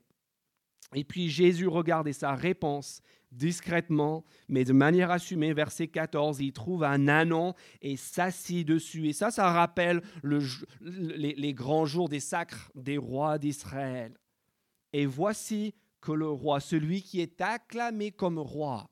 Et 0.95 1.03
puis 1.03 1.29
Jésus 1.29 1.67
regarde 1.67 2.11
sa 2.11 2.33
réponse 2.33 3.01
discrètement, 3.31 4.23
mais 4.47 4.63
de 4.63 4.73
manière 4.73 5.11
assumée. 5.11 5.53
Verset 5.53 5.87
14, 5.87 6.39
il 6.39 6.53
trouve 6.53 6.83
un 6.83 7.07
anon 7.07 7.53
et 7.81 7.97
s'assit 7.97 8.65
dessus. 8.65 9.07
Et 9.07 9.13
ça, 9.13 9.31
ça 9.31 9.51
rappelle 9.51 10.01
les, 10.23 11.53
grands 11.53 11.85
jours 11.85 12.09
des 12.09 12.19
sacres 12.19 12.71
des 12.75 12.97
rois 12.97 13.37
d'Israël. 13.37 14.17
Et 14.93 15.05
voici 15.05 15.75
que 15.99 16.11
le 16.11 16.29
roi, 16.29 16.59
celui 16.59 17.01
qui 17.01 17.19
est 17.19 17.41
acclamé 17.41 18.11
comme 18.11 18.39
roi, 18.39 18.89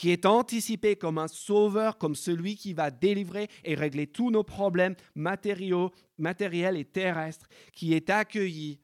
qui 0.00 0.08
est 0.08 0.24
anticipé 0.24 0.96
comme 0.96 1.18
un 1.18 1.28
sauveur, 1.28 1.98
comme 1.98 2.14
celui 2.14 2.56
qui 2.56 2.72
va 2.72 2.90
délivrer 2.90 3.50
et 3.64 3.74
régler 3.74 4.06
tous 4.06 4.30
nos 4.30 4.42
problèmes 4.42 4.96
matériels 5.14 6.78
et 6.78 6.86
terrestres, 6.86 7.46
qui 7.74 7.92
est 7.92 8.08
accueilli 8.08 8.80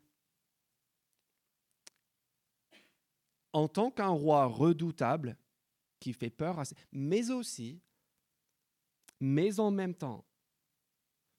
en 3.55 3.67
tant 3.67 3.91
qu'un 3.91 4.09
roi 4.09 4.45
redoutable 4.45 5.39
qui 6.01 6.13
fait 6.13 6.29
peur, 6.29 6.59
à... 6.59 6.65
mais 6.93 7.31
aussi, 7.31 7.81
mais 9.19 9.59
en 9.59 9.71
même 9.71 9.95
temps, 9.95 10.23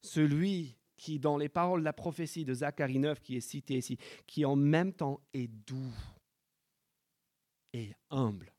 celui 0.01 0.75
qui, 0.95 1.19
dans 1.19 1.37
les 1.37 1.49
paroles 1.49 1.81
de 1.81 1.85
la 1.85 1.93
prophétie 1.93 2.45
de 2.45 2.55
Zacharie 2.55 2.97
9 2.97 3.19
qui 3.19 3.37
est 3.37 3.41
cité 3.41 3.77
ici, 3.77 3.99
qui 4.25 4.43
en 4.43 4.55
même 4.55 4.91
temps 4.91 5.21
est 5.35 5.47
doux 5.47 5.93
et 7.73 7.93
humble 8.09 8.56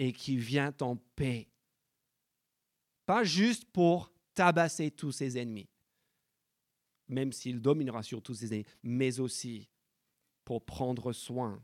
et 0.00 0.14
qui 0.14 0.38
vient 0.38 0.74
en 0.80 0.96
paix. 0.96 1.46
Pas 3.04 3.22
juste 3.22 3.66
pour 3.66 4.10
tabasser 4.32 4.90
tous 4.90 5.12
ses 5.12 5.36
ennemis, 5.36 5.68
même 7.06 7.32
s'il 7.32 7.60
dominera 7.60 8.02
sur 8.02 8.22
tous 8.22 8.34
ses 8.36 8.54
ennemis, 8.54 8.66
mais 8.82 9.20
aussi 9.20 9.68
pour 10.42 10.64
prendre 10.64 11.12
soin 11.12 11.62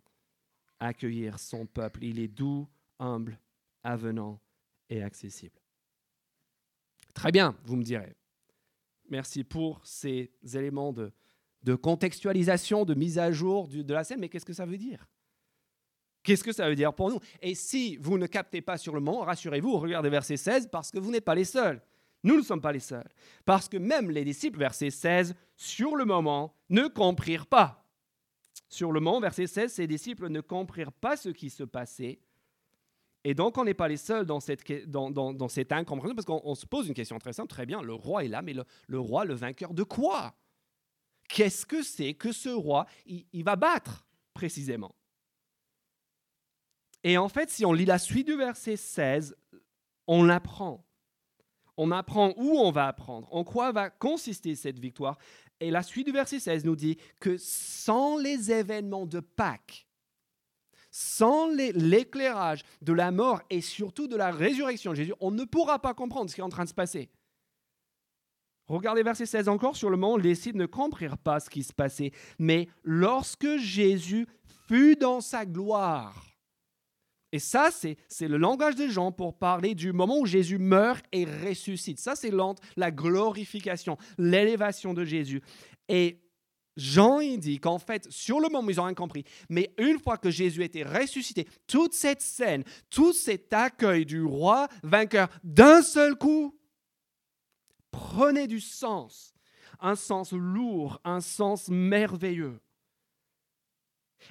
accueillir 0.79 1.39
son 1.39 1.65
peuple. 1.65 2.05
Il 2.05 2.19
est 2.19 2.29
doux, 2.29 2.69
humble, 2.99 3.41
avenant 3.83 4.39
et 4.91 5.03
accessible. 5.03 5.59
Très 7.15 7.33
bien, 7.33 7.57
vous 7.65 7.77
me 7.77 7.83
direz. 7.83 8.15
Merci 9.09 9.45
pour 9.45 9.81
ces 9.87 10.31
éléments 10.43 10.93
de, 10.93 11.75
contextualisation, 11.75 12.85
de 12.85 12.93
mise 12.93 13.19
à 13.19 13.33
jour 13.33 13.67
de 13.67 13.95
la 13.95 14.05
scène, 14.05 14.21
mais 14.21 14.29
qu'est-ce 14.29 14.45
que 14.45 14.53
ça 14.53 14.67
veut 14.67 14.77
dire? 14.77 15.09
Qu'est-ce 16.27 16.43
que 16.43 16.51
ça 16.51 16.69
veut 16.69 16.75
dire 16.75 16.93
pour 16.93 17.09
nous? 17.09 17.21
Et 17.41 17.55
si 17.55 17.99
vous 17.99 18.19
ne 18.19 18.27
captez 18.27 18.61
pas 18.61 18.77
sur 18.79 18.93
le 18.95 19.01
moment, 19.01 19.21
rassurez-vous, 19.21 19.79
regardez 19.79 20.09
verset 20.09 20.37
16, 20.37 20.71
parce 20.73 20.91
que 20.91 20.99
vous 20.99 21.13
n'êtes 21.13 21.25
pas 21.25 21.37
les 21.37 21.45
seuls. 21.45 21.81
Nous 22.25 22.37
ne 22.37 22.43
sommes 22.43 22.61
pas 22.61 22.73
les 22.73 22.81
seuls. 22.81 23.09
Parce 23.45 23.69
que 23.69 23.77
même 23.77 24.11
les 24.11 24.25
disciples, 24.25 24.59
verset 24.59 24.91
16, 24.91 25.37
sur 25.55 25.95
le 25.95 26.05
moment, 26.05 26.53
ne 26.69 26.89
comprirent 26.89 27.47
pas. 27.47 27.87
Sur 28.69 28.91
le 28.91 28.99
moment, 28.99 29.21
verset 29.21 29.47
16, 29.47 29.73
ces 29.73 29.87
disciples 29.87 30.29
ne 30.29 30.41
comprirent 30.41 30.91
pas 30.91 31.17
ce 31.17 31.29
qui 31.29 31.49
se 31.49 31.63
passait. 31.63 32.19
Et 33.23 33.35
donc, 33.35 33.57
on 33.57 33.63
n'est 33.63 33.73
pas 33.73 33.87
les 33.87 33.97
seuls 33.97 34.27
dans 34.27 34.41
cette, 34.41 34.69
dans, 34.91 35.13
dans, 35.13 35.49
cette 35.49 35.71
incompréhension, 35.71 36.17
parce 36.17 36.27
qu'on 36.27 36.55
se 36.57 36.67
pose 36.67 36.89
une 36.89 36.95
question 36.95 37.21
très 37.21 37.35
simple. 37.35 37.51
Très 37.51 37.67
bien, 37.67 37.83
le 37.83 37.95
roi 37.95 38.25
est 38.25 38.29
là, 38.29 38.43
mais 38.43 38.53
le, 38.89 38.99
roi, 38.99 39.25
le 39.25 39.35
vainqueur 39.35 39.75
de 39.75 39.85
quoi? 39.85 40.35
Qu'est-ce 41.29 41.65
que 41.65 41.85
c'est 41.85 42.15
que 42.15 42.33
ce 42.33 42.49
roi, 42.49 42.87
il, 43.07 43.45
va 43.45 43.55
battre 43.55 44.05
précisément 44.35 44.93
Et 47.07 47.19
en 47.19 47.29
fait, 47.29 47.51
si 47.51 47.65
on 47.65 47.73
lit 47.73 47.85
la 47.85 48.01
suite 48.01 48.27
du 48.27 48.35
verset 48.35 48.75
16, 48.75 49.37
on 50.09 50.25
l'apprend. 50.25 50.85
On 51.77 51.93
apprend 51.93 52.35
où 52.37 52.59
on 52.59 52.73
va 52.73 52.89
apprendre, 52.89 53.29
en 53.33 53.45
quoi 53.45 53.71
va 53.71 53.91
consister 53.91 54.57
cette 54.57 54.81
victoire. 54.81 55.17
Et 55.61 55.71
la 55.71 55.85
suite 55.85 56.07
du 56.07 56.13
verset 56.13 56.41
16 56.41 56.65
nous 56.65 56.75
dit 56.75 56.99
que 57.21 57.37
sans 57.39 58.19
les 58.19 58.51
événements 58.51 59.07
de 59.07 59.21
Pâques, 59.21 59.87
sans 60.91 61.47
l'éclairage 61.47 62.65
de 62.83 62.93
la 62.93 63.13
mort 63.13 63.41
et 63.51 63.61
surtout 63.61 64.09
de 64.09 64.17
la 64.17 64.33
résurrection 64.33 64.91
de 64.91 64.97
Jésus, 64.97 65.15
on 65.21 65.31
ne 65.31 65.45
pourra 65.45 65.79
pas 65.79 65.95
comprendre 65.95 66.29
ce 66.29 66.35
qui 66.35 66.41
est 66.41 66.45
en 66.45 66.49
train 66.49 66.65
de 66.65 66.71
se 66.71 66.75
passer. 66.75 67.09
Regardez 68.67 69.05
verset 69.05 69.27
16 69.27 69.49
encore, 69.49 69.77
sur 69.77 69.91
le 69.91 69.97
moment, 69.97 70.17
les 70.17 70.35
disciples 70.35 70.59
ne 70.59 70.67
comprirent 70.67 71.19
pas 71.19 71.39
ce 71.39 71.51
qui 71.51 71.63
se 71.63 71.73
passait. 71.73 72.11
Mais 72.41 72.69
lorsque 72.83 73.59
Jésus 73.59 74.27
fut 74.67 74.97
dans 74.97 75.21
sa 75.21 75.47
gloire, 75.47 76.26
et 77.37 77.39
ça, 77.39 77.69
c'est 77.71 78.29
le 78.29 78.39
langage 78.39 78.77
des 78.77 78.89
gens 78.89 79.13
pour 79.13 79.37
parler 79.37 79.75
du 79.75 79.93
moment 79.93 80.21
où 80.21 80.25
Jésus 80.25 80.57
meurt 80.57 81.05
et 81.13 81.27
ressuscite. 81.27 82.01
Ça, 82.01 82.17
c'est 82.17 82.33
la 82.79 82.91
glorification, 82.91 83.99
l'élévation 84.17 84.95
de 84.95 85.05
Jésus. 85.05 85.43
Et 85.87 86.19
Jean, 86.79 87.21
il 87.21 87.39
dit 87.39 87.61
qu'en 87.61 87.79
fait, 87.79 88.11
sur 88.11 88.41
le 88.41 88.49
moment, 88.49 88.71
ils 88.71 88.81
ont 88.81 88.85
rien 88.85 88.95
compris. 88.95 89.25
Mais 89.51 89.75
une 89.77 89.99
fois 89.99 90.17
que 90.17 90.31
Jésus 90.31 90.65
était 90.65 90.83
ressuscité, 90.83 91.47
toute 91.67 91.93
cette 91.93 92.23
scène, 92.23 92.65
tout 92.89 93.13
cet 93.13 93.53
accueil 93.53 94.07
du 94.07 94.23
roi 94.23 94.69
vainqueur 94.83 95.29
d'un 95.45 95.83
seul 95.83 96.17
coup, 96.17 96.59
prenait 97.91 98.47
du 98.47 98.61
sens. 98.61 99.35
Un 99.79 99.95
sens 99.95 100.33
lourd, 100.33 101.03
un 101.05 101.21
sens 101.21 101.69
merveilleux. 101.69 102.63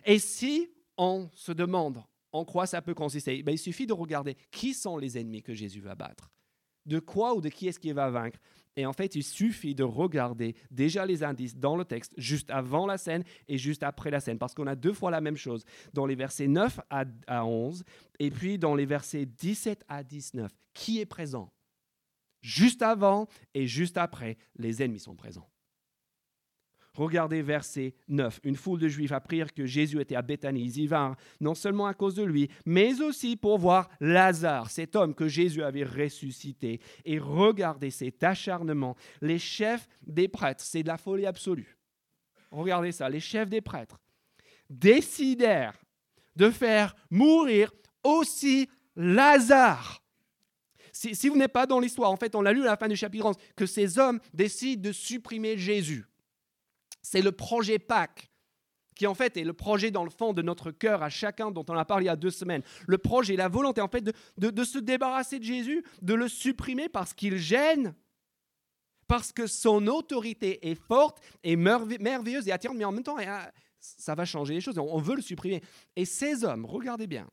Et 0.06 0.18
si 0.18 0.72
on 0.98 1.30
se 1.36 1.52
demande 1.52 2.04
en 2.36 2.44
quoi 2.44 2.66
ça 2.66 2.82
peut 2.82 2.94
consister 2.94 3.42
ben, 3.44 3.54
Il 3.54 3.58
suffit 3.58 3.88
de 3.88 3.94
regarder 3.94 4.36
qui 4.52 4.74
sont 4.74 4.98
les 4.98 5.18
ennemis 5.18 5.42
que 5.42 5.54
Jésus 5.54 5.80
va 5.80 5.96
battre. 5.96 6.32
De 6.86 7.00
quoi 7.00 7.34
ou 7.34 7.42
de 7.42 7.50
qui 7.50 7.68
est-ce 7.68 7.80
qu'il 7.80 7.94
va 7.94 8.10
vaincre 8.10 8.40
Et 8.76 8.86
en 8.86 8.94
fait, 8.94 9.16
il 9.16 9.24
suffit 9.24 9.74
de 9.74 9.84
regarder 9.84 10.56
déjà 10.70 11.06
les 11.06 11.24
indices 11.24 11.56
dans 11.56 11.78
le 11.78 11.86
texte, 11.86 12.14
juste 12.18 12.52
avant 12.52 12.86
la 12.86 12.98
scène 12.98 13.24
et 13.48 13.58
juste 13.58 13.84
après 13.84 14.12
la 14.12 14.20
scène, 14.20 14.38
parce 14.38 14.54
qu'on 14.54 14.68
a 14.68 14.76
deux 14.76 14.94
fois 14.94 15.10
la 15.12 15.22
même 15.22 15.38
chose, 15.38 15.64
dans 15.94 16.06
les 16.06 16.16
versets 16.16 16.48
9 16.48 16.80
à, 16.90 17.06
à 17.28 17.46
11, 17.46 17.84
et 18.20 18.30
puis 18.30 18.60
dans 18.60 18.76
les 18.76 18.86
versets 18.86 19.26
17 19.26 19.86
à 19.88 20.04
19. 20.04 20.52
Qui 20.74 21.00
est 21.00 21.06
présent? 21.06 21.52
Juste 22.42 22.84
avant 22.84 23.28
et 23.54 23.66
juste 23.66 23.98
après, 23.98 24.38
les 24.58 24.84
ennemis 24.84 25.00
sont 25.00 25.16
présents. 25.16 25.50
Regardez 26.96 27.42
verset 27.42 27.94
9. 28.08 28.40
Une 28.44 28.56
foule 28.56 28.80
de 28.80 28.88
Juifs 28.88 29.12
apprirent 29.12 29.54
que 29.54 29.66
Jésus 29.66 30.00
était 30.00 30.16
à 30.16 30.22
Béthanie. 30.22 30.64
Ils 30.64 30.80
y 30.80 30.88
vinrent 30.88 31.16
non 31.42 31.54
seulement 31.54 31.88
à 31.88 31.94
cause 31.94 32.16
de 32.16 32.24
lui, 32.24 32.50
mais 32.66 33.02
aussi 33.02 33.36
pour 33.36 33.58
voir 33.58 33.90
Lazare, 34.00 34.72
cet 34.72 34.96
homme 34.96 35.14
que 35.14 35.28
Jésus 35.28 35.62
avait 35.62 35.84
ressuscité. 35.84 36.80
Et 37.04 37.20
regardez 37.20 37.92
cet 37.92 38.24
acharnement. 38.24 38.96
Les 39.22 39.40
chefs 39.40 39.88
des 40.08 40.30
prêtres, 40.30 40.64
c'est 40.64 40.84
de 40.84 40.88
la 40.88 40.98
folie 40.98 41.26
absolue. 41.26 41.78
Regardez 42.50 42.94
ça, 42.94 43.10
les 43.10 43.20
chefs 43.20 43.50
des 43.50 43.62
prêtres 43.62 44.00
décidèrent 44.70 45.78
de 46.38 46.50
faire 46.50 46.96
mourir 47.10 47.72
aussi 48.04 48.70
Lazare. 48.96 50.02
Si, 50.94 51.14
si 51.14 51.28
vous 51.28 51.36
n'êtes 51.36 51.52
pas 51.52 51.66
dans 51.66 51.82
l'histoire, 51.82 52.10
en 52.10 52.16
fait, 52.16 52.36
on 52.36 52.42
l'a 52.42 52.54
lu 52.54 52.62
à 52.62 52.68
la 52.68 52.78
fin 52.78 52.88
du 52.88 52.96
chapitre 52.96 53.26
11, 53.26 53.36
que 53.58 53.66
ces 53.66 54.00
hommes 54.00 54.22
décident 54.34 54.82
de 54.82 54.94
supprimer 54.94 55.58
Jésus. 55.58 56.06
C'est 57.06 57.22
le 57.22 57.32
projet 57.32 57.78
Pâques 57.78 58.32
qui 58.96 59.06
en 59.06 59.14
fait 59.14 59.38
est 59.38 59.44
le 59.44 59.54
projet 59.54 59.92
dans 59.92 60.04
le 60.04 60.10
fond 60.10 60.34
de 60.34 60.42
notre 60.42 60.72
cœur 60.72 61.04
à 61.04 61.10
chacun 61.10 61.52
dont 61.52 61.66
on 61.70 61.78
a 61.78 61.86
parlé 61.86 62.06
il 62.06 62.08
y 62.08 62.10
a 62.10 62.16
deux 62.16 62.32
semaines. 62.32 62.64
Le 62.88 62.98
projet, 62.98 63.36
la 63.36 63.48
volonté 63.48 63.80
en 63.80 63.88
fait 63.88 64.02
de, 64.02 64.14
de, 64.38 64.64
se 64.64 64.80
débarrasser 64.80 65.38
de 65.38 65.44
Jésus, 65.44 65.84
de 66.02 66.16
le 66.16 66.28
supprimer 66.28 66.90
parce 66.90 67.14
qu'il 67.14 67.38
gêne, 67.38 67.94
parce 69.06 69.32
que 69.32 69.46
son 69.46 69.86
autorité 69.86 70.68
est 70.72 70.82
forte 70.82 71.22
et 71.44 71.56
merveilleuse 71.56 72.48
et 72.48 72.52
attirante, 72.52 72.78
mais 72.78 72.86
en 72.86 72.92
même 72.92 73.04
temps, 73.04 73.18
ça 73.80 74.16
va 74.16 74.26
changer 74.26 74.56
les 74.56 74.62
choses. 74.62 74.80
On 74.80 74.98
veut 74.98 75.18
le 75.18 75.22
supprimer. 75.22 75.62
Et 75.96 76.06
ces 76.06 76.44
hommes, 76.44 76.66
regardez 76.66 77.06
bien, 77.06 77.30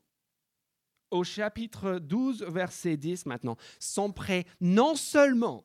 au 1.11 1.25
chapitre 1.25 1.99
12, 1.99 2.43
verset 2.49 2.99
10 2.99 3.25
maintenant, 3.25 3.57
sont 3.79 4.13
prêts 4.13 4.45
non 4.61 4.97
seulement 4.97 5.65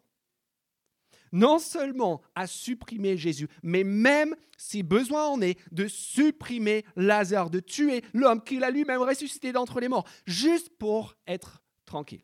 non 1.31 1.59
seulement 1.59 2.21
à 2.35 2.47
supprimer 2.47 3.17
Jésus, 3.17 3.47
mais 3.63 3.83
même, 3.83 4.35
si 4.57 4.83
besoin 4.83 5.27
en 5.27 5.41
est, 5.41 5.59
de 5.71 5.87
supprimer 5.87 6.85
Lazare, 6.95 7.49
de 7.49 7.59
tuer 7.59 8.03
l'homme 8.13 8.43
qu'il 8.43 8.63
a 8.63 8.71
lui-même 8.71 9.01
ressuscité 9.01 9.51
d'entre 9.51 9.79
les 9.79 9.87
morts, 9.87 10.07
juste 10.25 10.69
pour 10.77 11.15
être 11.27 11.61
tranquille. 11.85 12.23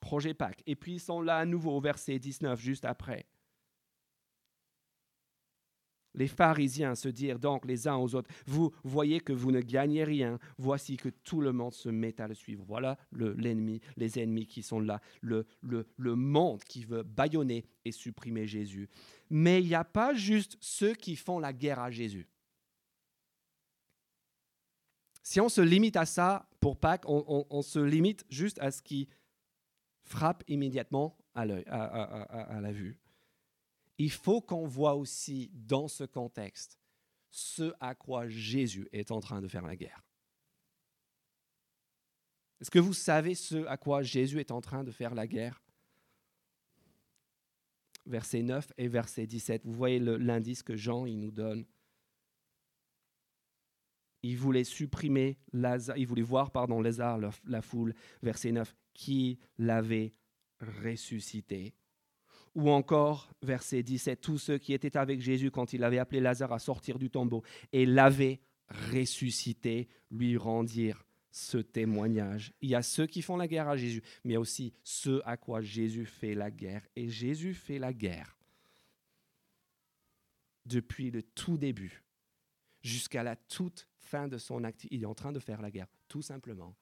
Projet 0.00 0.34
Pâques. 0.34 0.62
Et 0.66 0.74
puis 0.74 0.94
ils 0.94 1.00
sont 1.00 1.20
là 1.20 1.38
à 1.38 1.44
nouveau 1.44 1.76
au 1.76 1.80
verset 1.80 2.18
19, 2.18 2.60
juste 2.60 2.84
après. 2.84 3.26
Les 6.14 6.28
pharisiens 6.28 6.94
se 6.94 7.08
dirent 7.08 7.38
donc 7.38 7.64
les 7.64 7.88
uns 7.88 7.96
aux 7.96 8.14
autres, 8.14 8.30
vous 8.46 8.72
voyez 8.84 9.20
que 9.20 9.32
vous 9.32 9.50
ne 9.50 9.60
gagnez 9.60 10.04
rien, 10.04 10.38
voici 10.58 10.96
que 10.96 11.08
tout 11.08 11.40
le 11.40 11.52
monde 11.52 11.72
se 11.72 11.88
met 11.88 12.20
à 12.20 12.28
le 12.28 12.34
suivre. 12.34 12.64
Voilà 12.66 12.98
l'ennemi, 13.12 13.80
les 13.96 14.18
ennemis 14.18 14.46
qui 14.46 14.62
sont 14.62 14.80
là, 14.80 15.00
le, 15.20 15.46
monde 15.98 16.62
qui 16.64 16.84
veut 16.84 17.02
bâillonner 17.02 17.64
et 17.84 17.92
supprimer 17.92 18.46
Jésus. 18.46 18.88
Mais 19.30 19.62
il 19.62 19.68
n'y 19.68 19.74
a 19.74 19.84
pas 19.84 20.14
juste 20.14 20.56
ceux 20.60 20.94
qui 20.94 21.16
font 21.16 21.38
la 21.38 21.52
guerre 21.52 21.80
à 21.80 21.90
Jésus. 21.90 22.28
Si 25.22 25.40
on 25.40 25.48
se 25.48 25.60
limite 25.60 25.96
à 25.96 26.04
ça 26.04 26.48
pour 26.60 26.76
Pâques, 26.76 27.04
on, 27.06 27.62
se 27.62 27.78
limite 27.78 28.26
juste 28.28 28.58
à 28.58 28.70
ce 28.70 28.82
qui 28.82 29.08
frappe 30.02 30.42
immédiatement 30.48 31.16
à, 31.34 31.42
à, 31.42 32.56
à 32.56 32.60
la 32.60 32.72
vue 32.72 33.01
il 33.98 34.10
faut 34.10 34.40
qu'on 34.40 34.66
voit 34.66 34.94
aussi 34.94 35.50
dans 35.54 35.88
ce 35.88 36.04
contexte 36.04 36.78
ce 37.30 37.72
à 37.80 37.94
quoi 37.94 38.28
Jésus 38.28 38.88
est 38.92 39.10
en 39.10 39.20
train 39.20 39.40
de 39.40 39.48
faire 39.48 39.66
la 39.66 39.74
guerre. 39.74 40.04
Est-ce 42.60 42.70
que 42.70 42.78
vous 42.78 42.92
savez 42.92 43.34
ce 43.34 43.66
à 43.66 43.76
quoi 43.76 44.02
Jésus 44.02 44.38
est 44.38 44.50
en 44.50 44.60
train 44.60 44.84
de 44.84 44.90
faire 44.90 45.14
la 45.14 45.26
guerre? 45.26 45.62
Verset 48.04 48.42
9 48.42 48.72
et 48.76 48.88
verset 48.88 49.26
17, 49.26 49.62
vous 49.64 49.72
voyez 49.72 49.98
l'indice 49.98 50.62
que 50.62 50.76
Jean 50.76 51.06
il 51.06 51.18
nous 51.18 51.30
donne. 51.30 51.64
Il 54.22 54.36
voulait 54.36 54.64
supprimer 54.64 55.38
Lazare, 55.52 55.96
il 55.96 56.06
voulait 56.06 56.22
voir 56.22 56.52
pardon 56.52 56.80
Lazare, 56.80 57.18
la 57.44 57.62
foule, 57.62 57.94
verset 58.22 58.52
9, 58.52 58.76
qui 58.94 59.38
l'avait 59.58 60.14
ressuscité? 60.60 61.74
Ou 62.54 62.70
encore, 62.70 63.30
verset 63.42 63.82
17, 63.82 64.20
tous 64.20 64.38
ceux 64.38 64.58
qui 64.58 64.72
étaient 64.72 64.96
avec 64.96 65.20
Jésus 65.20 65.50
quand 65.50 65.72
il 65.72 65.84
avait 65.84 65.98
appelé 65.98 66.20
Lazare 66.20 66.52
à 66.52 66.58
sortir 66.58 66.98
du 66.98 67.10
tombeau 67.10 67.42
et 67.72 67.86
l'avaient 67.86 68.40
ressuscité, 68.92 69.88
lui 70.10 70.36
rendirent 70.36 71.04
ce 71.30 71.58
témoignage. 71.58 72.52
Il 72.60 72.70
y 72.70 72.74
a 72.74 72.82
ceux 72.82 73.06
qui 73.06 73.22
font 73.22 73.36
la 73.36 73.48
guerre 73.48 73.68
à 73.68 73.76
Jésus, 73.76 74.02
mais 74.24 74.36
aussi 74.36 74.72
ceux 74.84 75.22
à 75.26 75.36
quoi 75.36 75.62
Jésus 75.62 76.06
fait 76.06 76.34
la 76.34 76.50
guerre. 76.50 76.86
Et 76.94 77.08
Jésus 77.08 77.54
fait 77.54 77.78
la 77.78 77.92
guerre 77.92 78.38
depuis 80.66 81.10
le 81.10 81.22
tout 81.22 81.56
début 81.56 82.04
jusqu'à 82.82 83.22
la 83.22 83.36
toute 83.36 83.88
fin 83.96 84.28
de 84.28 84.38
son 84.38 84.62
acte. 84.64 84.86
Il 84.90 85.02
est 85.02 85.06
en 85.06 85.14
train 85.14 85.32
de 85.32 85.38
faire 85.38 85.62
la 85.62 85.70
guerre, 85.70 85.88
tout 86.08 86.22
simplement, 86.22 86.76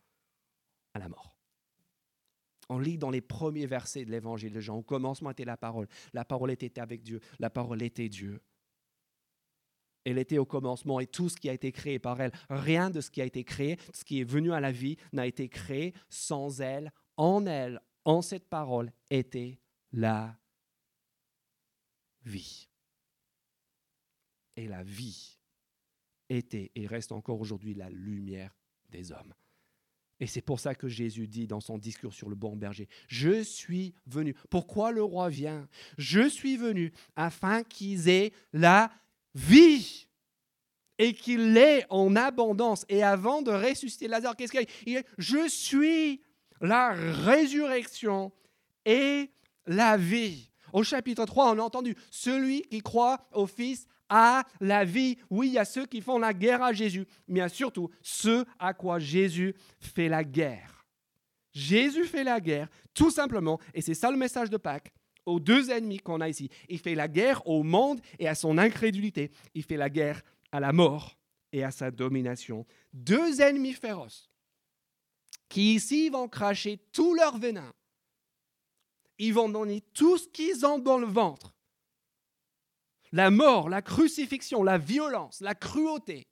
à 0.94 0.98
la 0.98 1.08
mort. 1.08 1.39
On 2.70 2.78
lit 2.78 2.98
dans 2.98 3.10
les 3.10 3.20
premiers 3.20 3.66
versets 3.66 4.04
de 4.04 4.12
l'évangile 4.12 4.52
de 4.52 4.60
Jean, 4.60 4.76
au 4.76 4.82
commencement 4.82 5.30
était 5.30 5.44
la 5.44 5.56
parole. 5.56 5.88
La 6.12 6.24
parole 6.24 6.52
était 6.52 6.78
avec 6.78 7.02
Dieu. 7.02 7.20
La 7.40 7.50
parole 7.50 7.82
était 7.82 8.08
Dieu. 8.08 8.40
Elle 10.04 10.18
était 10.18 10.38
au 10.38 10.46
commencement 10.46 11.00
et 11.00 11.08
tout 11.08 11.28
ce 11.28 11.36
qui 11.36 11.50
a 11.50 11.52
été 11.52 11.72
créé 11.72 11.98
par 11.98 12.20
elle, 12.20 12.30
rien 12.48 12.88
de 12.88 13.00
ce 13.00 13.10
qui 13.10 13.20
a 13.20 13.24
été 13.24 13.42
créé, 13.42 13.76
ce 13.92 14.04
qui 14.04 14.20
est 14.20 14.24
venu 14.24 14.52
à 14.52 14.60
la 14.60 14.70
vie, 14.70 14.96
n'a 15.12 15.26
été 15.26 15.48
créé 15.48 15.94
sans 16.08 16.60
elle. 16.60 16.92
En 17.16 17.44
elle, 17.44 17.80
en 18.04 18.22
cette 18.22 18.48
parole, 18.48 18.92
était 19.10 19.58
la 19.92 20.38
vie. 22.24 22.68
Et 24.54 24.68
la 24.68 24.84
vie 24.84 25.40
été 26.28 26.70
et 26.76 26.86
reste 26.86 27.10
encore 27.10 27.40
aujourd'hui 27.40 27.74
la 27.74 27.90
lumière 27.90 28.56
des 28.90 29.10
hommes. 29.10 29.34
Et 30.20 30.26
c'est 30.26 30.42
pour 30.42 30.60
ça 30.60 30.74
que 30.74 30.86
Jésus 30.86 31.26
dit 31.26 31.46
dans 31.46 31.60
son 31.60 31.78
discours 31.78 32.12
sur 32.12 32.28
le 32.28 32.36
bon 32.36 32.54
berger, 32.54 32.88
je 33.08 33.42
suis 33.42 33.94
venu. 34.06 34.34
Pourquoi 34.50 34.92
le 34.92 35.02
roi 35.02 35.30
vient? 35.30 35.66
Je 35.96 36.28
suis 36.28 36.58
venu 36.58 36.92
afin 37.16 37.62
qu'ils 37.62 38.08
aient 38.10 38.32
la 38.52 38.90
vie 39.34 40.06
et 40.98 41.14
qu'il 41.14 41.54
l'ait 41.54 41.86
en 41.88 42.14
abondance. 42.14 42.84
Et 42.90 43.02
avant 43.02 43.40
de 43.40 43.50
ressusciter 43.50 44.08
Lazare, 44.08 44.36
qu'est-ce 44.36 44.52
qu'il 44.52 44.66
dit 44.84 44.98
Je 45.16 45.48
suis 45.48 46.20
la 46.60 46.92
résurrection 46.92 48.30
et 48.84 49.30
la 49.66 49.96
vie. 49.96 50.50
Au 50.74 50.82
chapitre 50.82 51.24
3, 51.24 51.52
on 51.54 51.58
a 51.58 51.62
entendu, 51.62 51.96
celui 52.10 52.62
qui 52.62 52.80
croit 52.80 53.26
au 53.32 53.46
Fils 53.46 53.86
a 54.10 54.44
la 54.60 54.84
vie. 54.84 55.16
Oui, 55.30 55.48
il 55.48 55.52
y 55.54 55.58
a 55.58 55.64
ceux 55.64 55.86
qui 55.86 56.02
font 56.02 56.18
la 56.18 56.34
guerre 56.34 56.62
à 56.62 56.72
Jésus, 56.72 57.06
mais 57.26 57.48
surtout 57.48 57.88
ceux 58.02 58.44
à 58.58 58.74
quoi 58.74 58.98
Jésus 58.98 59.54
fait 59.78 60.08
la 60.08 60.24
guerre. 60.24 60.84
Jésus 61.52 62.04
fait 62.04 62.24
la 62.24 62.40
guerre, 62.40 62.68
tout 62.94 63.10
simplement, 63.10 63.58
et 63.72 63.80
c'est 63.80 63.94
ça 63.94 64.10
le 64.10 64.16
message 64.16 64.50
de 64.50 64.56
Pâques, 64.56 64.92
aux 65.26 65.40
deux 65.40 65.70
ennemis 65.70 65.98
qu'on 65.98 66.20
a 66.20 66.28
ici. 66.28 66.48
Il 66.68 66.78
fait 66.78 66.94
la 66.94 67.08
guerre 67.08 67.46
au 67.46 67.62
monde 67.62 68.00
et 68.18 68.28
à 68.28 68.34
son 68.34 68.58
incrédulité. 68.58 69.30
Il 69.54 69.64
fait 69.64 69.76
la 69.76 69.88
guerre 69.88 70.22
à 70.52 70.60
la 70.60 70.72
mort 70.72 71.16
et 71.52 71.64
à 71.64 71.70
sa 71.70 71.90
domination. 71.90 72.66
Deux 72.92 73.40
ennemis 73.40 73.72
féroces 73.72 74.30
qui 75.48 75.74
ici 75.74 76.08
vont 76.08 76.28
cracher 76.28 76.78
tout 76.92 77.14
leur 77.14 77.36
venin. 77.38 77.72
Ils 79.18 79.34
vont 79.34 79.48
donner 79.48 79.82
tout 79.92 80.16
ce 80.16 80.28
qu'ils 80.28 80.64
ont 80.64 80.78
dans 80.78 80.98
le 80.98 81.06
ventre. 81.06 81.52
La 83.12 83.30
mort, 83.30 83.68
la 83.68 83.82
crucifixion, 83.82 84.62
la 84.62 84.78
violence, 84.78 85.40
la 85.40 85.54
cruauté 85.54 86.28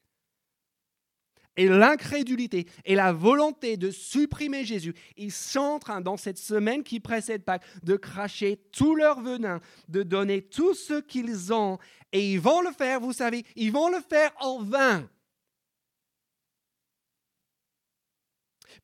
et 1.58 1.68
l'incrédulité 1.68 2.66
et 2.84 2.94
la 2.94 3.12
volonté 3.12 3.76
de 3.76 3.90
supprimer 3.90 4.64
Jésus, 4.64 4.94
ils 5.16 5.32
sont 5.32 5.58
en 5.60 5.78
train, 5.80 6.00
dans 6.00 6.16
cette 6.16 6.38
semaine 6.38 6.84
qui 6.84 7.00
précède 7.00 7.42
Pâques, 7.42 7.64
de 7.82 7.96
cracher 7.96 8.56
tout 8.72 8.94
leur 8.94 9.20
venin, 9.20 9.60
de 9.88 10.04
donner 10.04 10.40
tout 10.42 10.72
ce 10.72 11.00
qu'ils 11.00 11.52
ont. 11.52 11.78
Et 12.12 12.32
ils 12.32 12.40
vont 12.40 12.62
le 12.62 12.70
faire, 12.70 13.00
vous 13.00 13.12
savez, 13.12 13.44
ils 13.56 13.72
vont 13.72 13.90
le 13.90 14.00
faire 14.00 14.30
en 14.38 14.62
vain. 14.62 15.10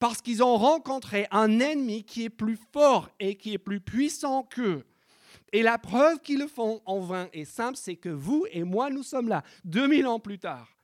Parce 0.01 0.21
qu'ils 0.21 0.43
ont 0.43 0.57
rencontré 0.57 1.29
un 1.31 1.61
ennemi 1.61 2.03
qui 2.03 2.25
est 2.25 2.31
plus 2.31 2.59
fort 2.73 3.09
et 3.21 3.37
qui 3.37 3.55
est 3.55 3.59
plus 3.59 3.81
puissant 3.81 4.43
qu'eux. 4.43 4.85
Et 5.55 5.62
la 5.62 5.79
preuve 5.79 6.19
qu'ils 6.19 6.40
le 6.40 6.49
font 6.49 6.83
en 6.85 6.99
vain 6.99 7.29
est 7.33 7.45
simple, 7.45 7.77
c'est 7.77 7.95
que 7.95 8.09
vous 8.09 8.45
et 8.51 8.64
moi, 8.64 8.90
nous 8.90 9.05
sommes 9.05 9.29
là, 9.29 9.45
2000 9.64 10.09
ans 10.09 10.19
plus 10.19 10.40
tard. 10.40 10.77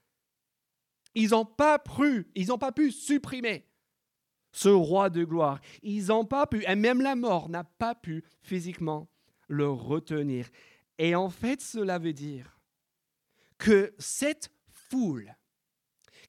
Ils 1.16 1.30
n'ont 1.30 1.44
pas 1.44 1.80
pu, 1.80 2.30
ils 2.36 2.46
n'ont 2.46 2.56
pas 2.56 2.70
pu 2.70 2.92
supprimer 2.92 3.66
ce 4.52 4.68
roi 4.68 5.10
de 5.10 5.24
gloire. 5.24 5.60
Ils 5.82 6.06
n'ont 6.06 6.24
pas 6.24 6.46
pu, 6.46 6.64
et 6.68 6.76
même 6.76 7.00
la 7.00 7.16
mort 7.16 7.48
n'a 7.48 7.64
pas 7.64 7.96
pu 7.96 8.22
physiquement 8.42 9.08
le 9.48 9.68
retenir. 9.68 10.48
Et 10.98 11.16
en 11.16 11.30
fait, 11.30 11.60
cela 11.60 11.98
veut 11.98 12.12
dire 12.12 12.60
que 13.58 13.92
cette 13.98 14.52
foule 14.68 15.34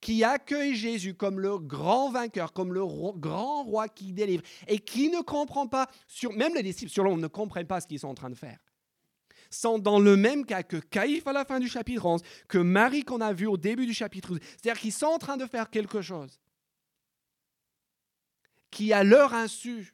qui 0.02 0.24
accueille 0.24 0.76
Jésus 0.76 1.14
comme 1.14 1.40
le 1.40 1.60
grand 1.60 2.12
vainqueur, 2.12 2.54
comme 2.54 2.74
le 2.74 2.84
grand 3.16 3.64
roi 3.64 3.88
qui 3.88 4.12
délivre, 4.12 4.44
et 4.68 4.80
qui 4.80 5.10
ne 5.10 5.22
comprend 5.22 5.68
pas, 5.68 5.88
même 6.36 6.56
les 6.56 6.64
disciples 6.64 6.92
sur 6.92 7.04
l'ombre 7.04 7.22
ne 7.22 7.28
comprennent 7.28 7.68
pas 7.68 7.80
ce 7.80 7.88
qu'ils 7.88 8.00
sont 8.00 8.08
en 8.08 8.16
train 8.16 8.30
de 8.30 8.36
faire 8.36 8.60
sont 9.54 9.80
dans 9.80 10.00
le 10.00 10.16
même 10.16 10.46
cas 10.46 10.64
que 10.64 10.78
Caïphe 10.78 11.28
à 11.28 11.34
la 11.34 11.44
fin 11.44 11.60
du 11.60 11.68
chapitre 11.68 12.06
11, 12.06 12.22
que 12.48 12.58
Marie 12.58 13.04
qu'on 13.04 13.20
a 13.20 13.34
vu 13.34 13.48
au 13.48 13.58
début 13.58 13.86
du 13.86 13.94
chapitre 13.94 14.30
12. 14.30 14.40
C'est-à-dire 14.42 14.80
qu'ils 14.80 14.94
sont 14.94 15.08
en 15.08 15.18
train 15.18 15.36
de 15.36 15.46
faire 15.46 15.70
quelque 15.70 16.02
chose 16.02 16.40
qui, 18.70 18.94
à 18.94 19.04
leur 19.04 19.34
insu, 19.34 19.94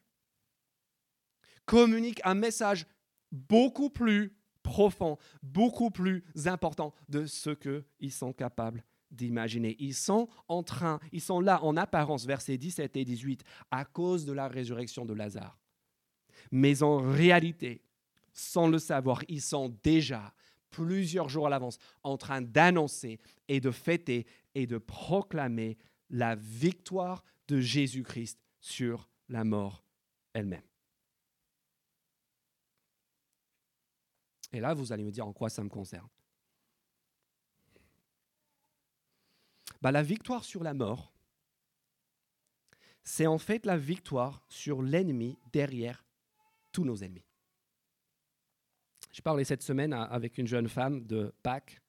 communique 1.65 2.21
un 2.23 2.35
message 2.35 2.85
beaucoup 3.31 3.89
plus 3.89 4.37
profond, 4.61 5.17
beaucoup 5.41 5.89
plus 5.89 6.23
important 6.45 6.93
de 7.09 7.25
ce 7.25 7.49
qu'ils 7.49 8.11
sont 8.11 8.33
capables 8.33 8.83
d'imaginer. 9.11 9.75
Ils 9.79 9.93
sont 9.93 10.27
en 10.47 10.63
train, 10.63 10.99
ils 11.11 11.21
sont 11.21 11.39
là 11.39 11.63
en 11.63 11.77
apparence, 11.77 12.25
versets 12.25 12.57
17 12.57 12.97
et 12.97 13.05
18, 13.05 13.43
à 13.71 13.85
cause 13.85 14.25
de 14.25 14.33
la 14.33 14.47
résurrection 14.47 15.05
de 15.05 15.13
Lazare. 15.13 15.57
Mais 16.51 16.83
en 16.83 16.97
réalité, 16.97 17.81
sans 18.33 18.67
le 18.67 18.79
savoir, 18.79 19.23
ils 19.27 19.41
sont 19.41 19.75
déjà 19.83 20.33
plusieurs 20.69 21.29
jours 21.29 21.47
à 21.47 21.49
l'avance 21.49 21.77
en 22.03 22.17
train 22.17 22.41
d'annoncer 22.41 23.19
et 23.47 23.59
de 23.59 23.71
fêter 23.71 24.25
et 24.53 24.67
de 24.67 24.77
proclamer 24.77 25.77
la 26.09 26.35
victoire 26.35 27.23
de 27.47 27.59
Jésus-Christ 27.59 28.39
sur 28.59 29.09
la 29.29 29.43
mort 29.43 29.83
elle-même. 30.33 30.61
Et 34.53 34.59
là, 34.59 34.73
vous 34.73 34.91
allez 34.91 35.03
me 35.03 35.11
dire 35.11 35.27
en 35.27 35.33
quoi 35.33 35.49
ça 35.49 35.63
me 35.63 35.69
concerne. 35.69 36.07
Bah, 39.81 39.91
la 39.91 40.03
victoire 40.03 40.43
sur 40.43 40.63
la 40.63 40.73
mort, 40.73 41.13
c'est 43.03 43.27
en 43.27 43.37
fait 43.37 43.65
la 43.65 43.77
victoire 43.77 44.43
sur 44.49 44.81
l'ennemi 44.81 45.37
derrière 45.51 46.05
tous 46.71 46.83
nos 46.83 46.97
ennemis. 46.97 47.25
Je 49.13 49.21
parlais 49.21 49.45
cette 49.45 49.63
semaine 49.63 49.93
avec 49.93 50.37
une 50.37 50.47
jeune 50.47 50.67
femme 50.67 51.05
de 51.05 51.33
Pâques 51.41 51.81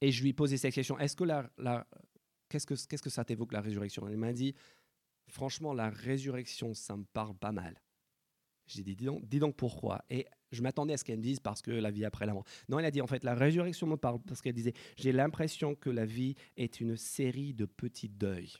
et 0.00 0.10
je 0.10 0.22
lui 0.22 0.32
posais 0.32 0.56
cette 0.56 0.74
question 0.74 0.98
est-ce 0.98 1.14
que 1.14 1.24
la, 1.24 1.86
qu'est-ce 2.48 2.66
que 2.66 2.74
qu'est-ce 2.74 3.02
que 3.02 3.10
ça 3.10 3.24
t'évoque 3.24 3.52
la 3.52 3.60
résurrection? 3.60 4.08
Elle 4.08 4.16
m'a 4.16 4.32
dit 4.32 4.54
franchement 5.28 5.74
la 5.74 5.90
résurrection 5.90 6.74
ça 6.74 6.96
me 6.96 7.04
parle 7.04 7.36
pas 7.36 7.52
mal. 7.52 7.80
J'ai 8.66 8.82
dit 8.82 8.96
dis 8.96 9.38
donc, 9.38 9.56
pourquoi? 9.56 10.04
Je 10.50 10.62
m'attendais 10.62 10.94
à 10.94 10.96
ce 10.96 11.04
qu'elle 11.04 11.18
me 11.18 11.22
dise 11.22 11.40
parce 11.40 11.62
que 11.62 11.70
la 11.70 11.90
vie 11.90 12.04
après 12.04 12.26
la 12.26 12.34
mort. 12.34 12.44
Non, 12.68 12.78
elle 12.78 12.84
a 12.84 12.90
dit 12.90 13.00
en 13.00 13.06
fait 13.06 13.24
la 13.24 13.34
résurrection 13.34 13.86
me 13.86 13.96
parle 13.96 14.20
parce 14.20 14.40
qu'elle 14.40 14.54
disait 14.54 14.74
j'ai 14.96 15.12
l'impression 15.12 15.74
que 15.74 15.90
la 15.90 16.04
vie 16.04 16.34
est 16.56 16.80
une 16.80 16.96
série 16.96 17.54
de 17.54 17.66
petits 17.66 18.08
deuils. 18.08 18.54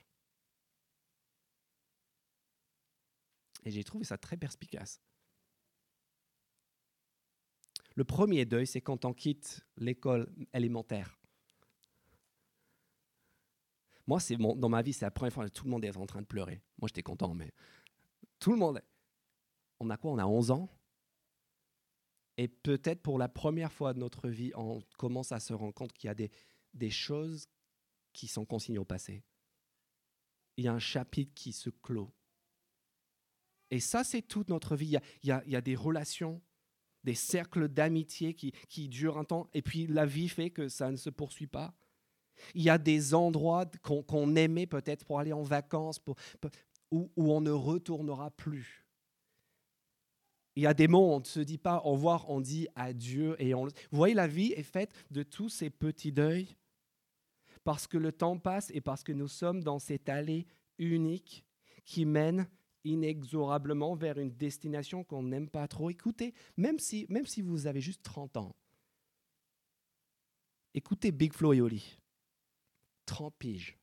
Et 3.65 3.71
j'ai 3.71 3.85
trouvé 3.85 4.05
ça 4.05 4.17
très 4.17 4.37
perspicace. 4.37 5.01
Le 7.95 8.05
premier 8.05 8.45
deuil, 8.47 8.67
c'est 8.67 8.81
quand 8.81 9.05
on 9.05 9.13
quitte 9.13 9.61
l'école 9.77 10.33
élémentaire. 10.55 11.19
Moi, 14.07 14.21
c'est 14.21 14.37
dans 14.37 14.69
ma 14.69 14.83
vie, 14.83 14.93
c'est 14.93 15.05
la 15.05 15.11
première 15.11 15.33
fois 15.33 15.45
que 15.45 15.53
tout 15.53 15.65
le 15.65 15.71
monde 15.71 15.85
est 15.85 15.97
en 15.97 16.07
train 16.07 16.23
de 16.23 16.27
pleurer. 16.27 16.63
Moi, 16.79 16.89
j'étais 16.89 17.03
content, 17.03 17.35
mais 17.35 17.53
tout 18.39 18.51
le 18.53 18.57
monde. 18.57 18.81
On 19.79 19.91
a 19.91 19.97
quoi? 19.97 20.13
On 20.13 20.19
a 20.19 20.27
11 20.27 20.51
ans? 20.51 20.69
Et 22.41 22.49
peut-être 22.49 23.03
pour 23.03 23.19
la 23.19 23.29
première 23.29 23.71
fois 23.71 23.93
de 23.93 23.99
notre 23.99 24.31
vie, 24.31 24.51
on 24.55 24.81
commence 24.97 25.31
à 25.31 25.41
se 25.41 25.53
rendre 25.53 25.75
compte 25.75 25.93
qu'il 25.93 26.09
y 26.09 26.11
a 26.11 26.15
des, 26.73 26.91
choses 26.91 27.51
qui 28.15 28.29
sont 28.29 28.47
consignées 28.47 28.79
au 28.79 28.85
passé. 28.87 29.23
Il 30.57 30.65
y 30.65 30.69
a 30.69 30.73
un 30.73 30.79
chapitre 30.79 31.33
qui 31.35 31.53
se 31.53 31.69
clôt. 31.69 32.11
Et 33.71 33.79
ça, 33.79 34.05
c'est 34.05 34.23
toute 34.23 34.49
notre 34.49 34.75
vie. 34.75 34.97
Il 35.23 35.29
y 35.29 35.55
a, 35.55 35.61
des 35.61 35.77
relations 35.77 36.41
des 37.05 37.15
cercles 37.15 37.69
d'amitié 37.69 38.33
qui, 38.33 38.89
durent 38.89 39.19
un 39.19 39.25
temps, 39.25 39.47
et 39.53 39.61
puis 39.61 39.87
la 39.87 40.07
vie 40.07 40.31
fait 40.31 40.49
que 40.49 40.71
ça 40.71 40.91
ne 40.91 40.97
se 40.97 41.11
poursuit 41.11 41.47
pas. 41.47 41.75
Il 42.55 42.63
y 42.63 42.71
a 42.71 42.79
des 42.79 43.13
endroits 43.13 43.67
qu'on 43.83 44.35
aimait 44.35 44.67
peut-être 44.67 45.05
pour 45.05 45.19
aller 45.19 45.35
en 45.35 45.43
vacances, 45.43 46.01
où, 46.91 47.11
on 47.19 47.43
ne 47.43 47.51
retournera 47.51 48.31
plus. 48.31 48.87
Il 50.57 50.63
y 50.63 50.67
a 50.67 50.75
des 50.75 50.89
mots, 50.89 51.15
on 51.15 51.21
ne 51.21 51.25
se 51.25 51.41
dit 51.41 51.59
pas 51.59 51.83
au 51.85 51.93
revoir, 51.93 52.29
on 52.29 52.41
dit 52.41 52.69
adieu. 52.75 53.37
Et 53.39 53.55
on... 53.55 53.67
Vous 53.67 53.73
voyez, 53.93 54.15
la 54.15 54.27
vie 54.27 54.53
est 54.53 54.63
faite 54.63 54.93
de 55.11 55.23
tous 55.23 55.49
ces 55.49 55.71
petits 55.71 56.13
deuils, 56.13 56.57
parce 57.65 57.87
que 57.87 57.99
le 57.99 58.13
temps 58.13 58.39
passe 58.39 58.71
et 58.75 58.81
parce 58.81 59.05
que 59.05 59.13
nous 59.13 59.29
sommes 59.29 59.63
dans 59.63 59.79
cette 59.79 60.09
allée 60.09 60.47
unique 60.79 61.45
qui 61.85 62.05
mène 62.05 62.49
inexorablement 62.85 63.95
vers 63.95 64.19
une 64.19 64.31
destination 64.31 65.05
qu'on 65.05 65.23
n'aime 65.23 65.49
pas 65.49 65.69
trop. 65.69 65.91
Écoutez, 65.91 66.35
même 66.57 66.79
si, 66.79 67.07
même 67.09 67.27
si 67.27 67.43
vous 67.43 67.67
avez 67.67 67.81
juste 67.81 68.03
30 68.03 68.39
ans, 68.39 68.57
écoutez 70.75 71.13
Big 71.13 71.33
Flo 71.33 71.53
et 71.53 71.61
Oli. 71.61 71.99
30 73.07 73.35
piges. 73.39 73.77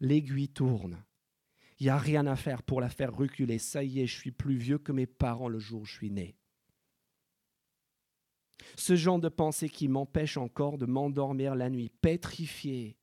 L'aiguille 0.00 0.48
tourne. 0.48 1.02
Il 1.80 1.84
n'y 1.84 1.90
a 1.90 1.96
rien 1.96 2.26
à 2.26 2.36
faire 2.36 2.62
pour 2.62 2.82
la 2.82 2.90
faire 2.90 3.14
reculer. 3.14 3.58
Ça 3.58 3.82
y 3.82 4.00
est, 4.00 4.06
je 4.06 4.18
suis 4.18 4.30
plus 4.30 4.56
vieux 4.56 4.78
que 4.78 4.92
mes 4.92 5.06
parents 5.06 5.48
le 5.48 5.58
jour 5.58 5.80
où 5.80 5.84
je 5.86 5.94
suis 5.94 6.10
né. 6.10 6.36
Ce 8.76 8.94
genre 8.96 9.18
de 9.18 9.30
pensée 9.30 9.70
qui 9.70 9.88
m'empêche 9.88 10.36
encore 10.36 10.76
de 10.76 10.84
m'endormir 10.84 11.54
la 11.54 11.70
nuit, 11.70 11.90
pétrifié 12.02 12.98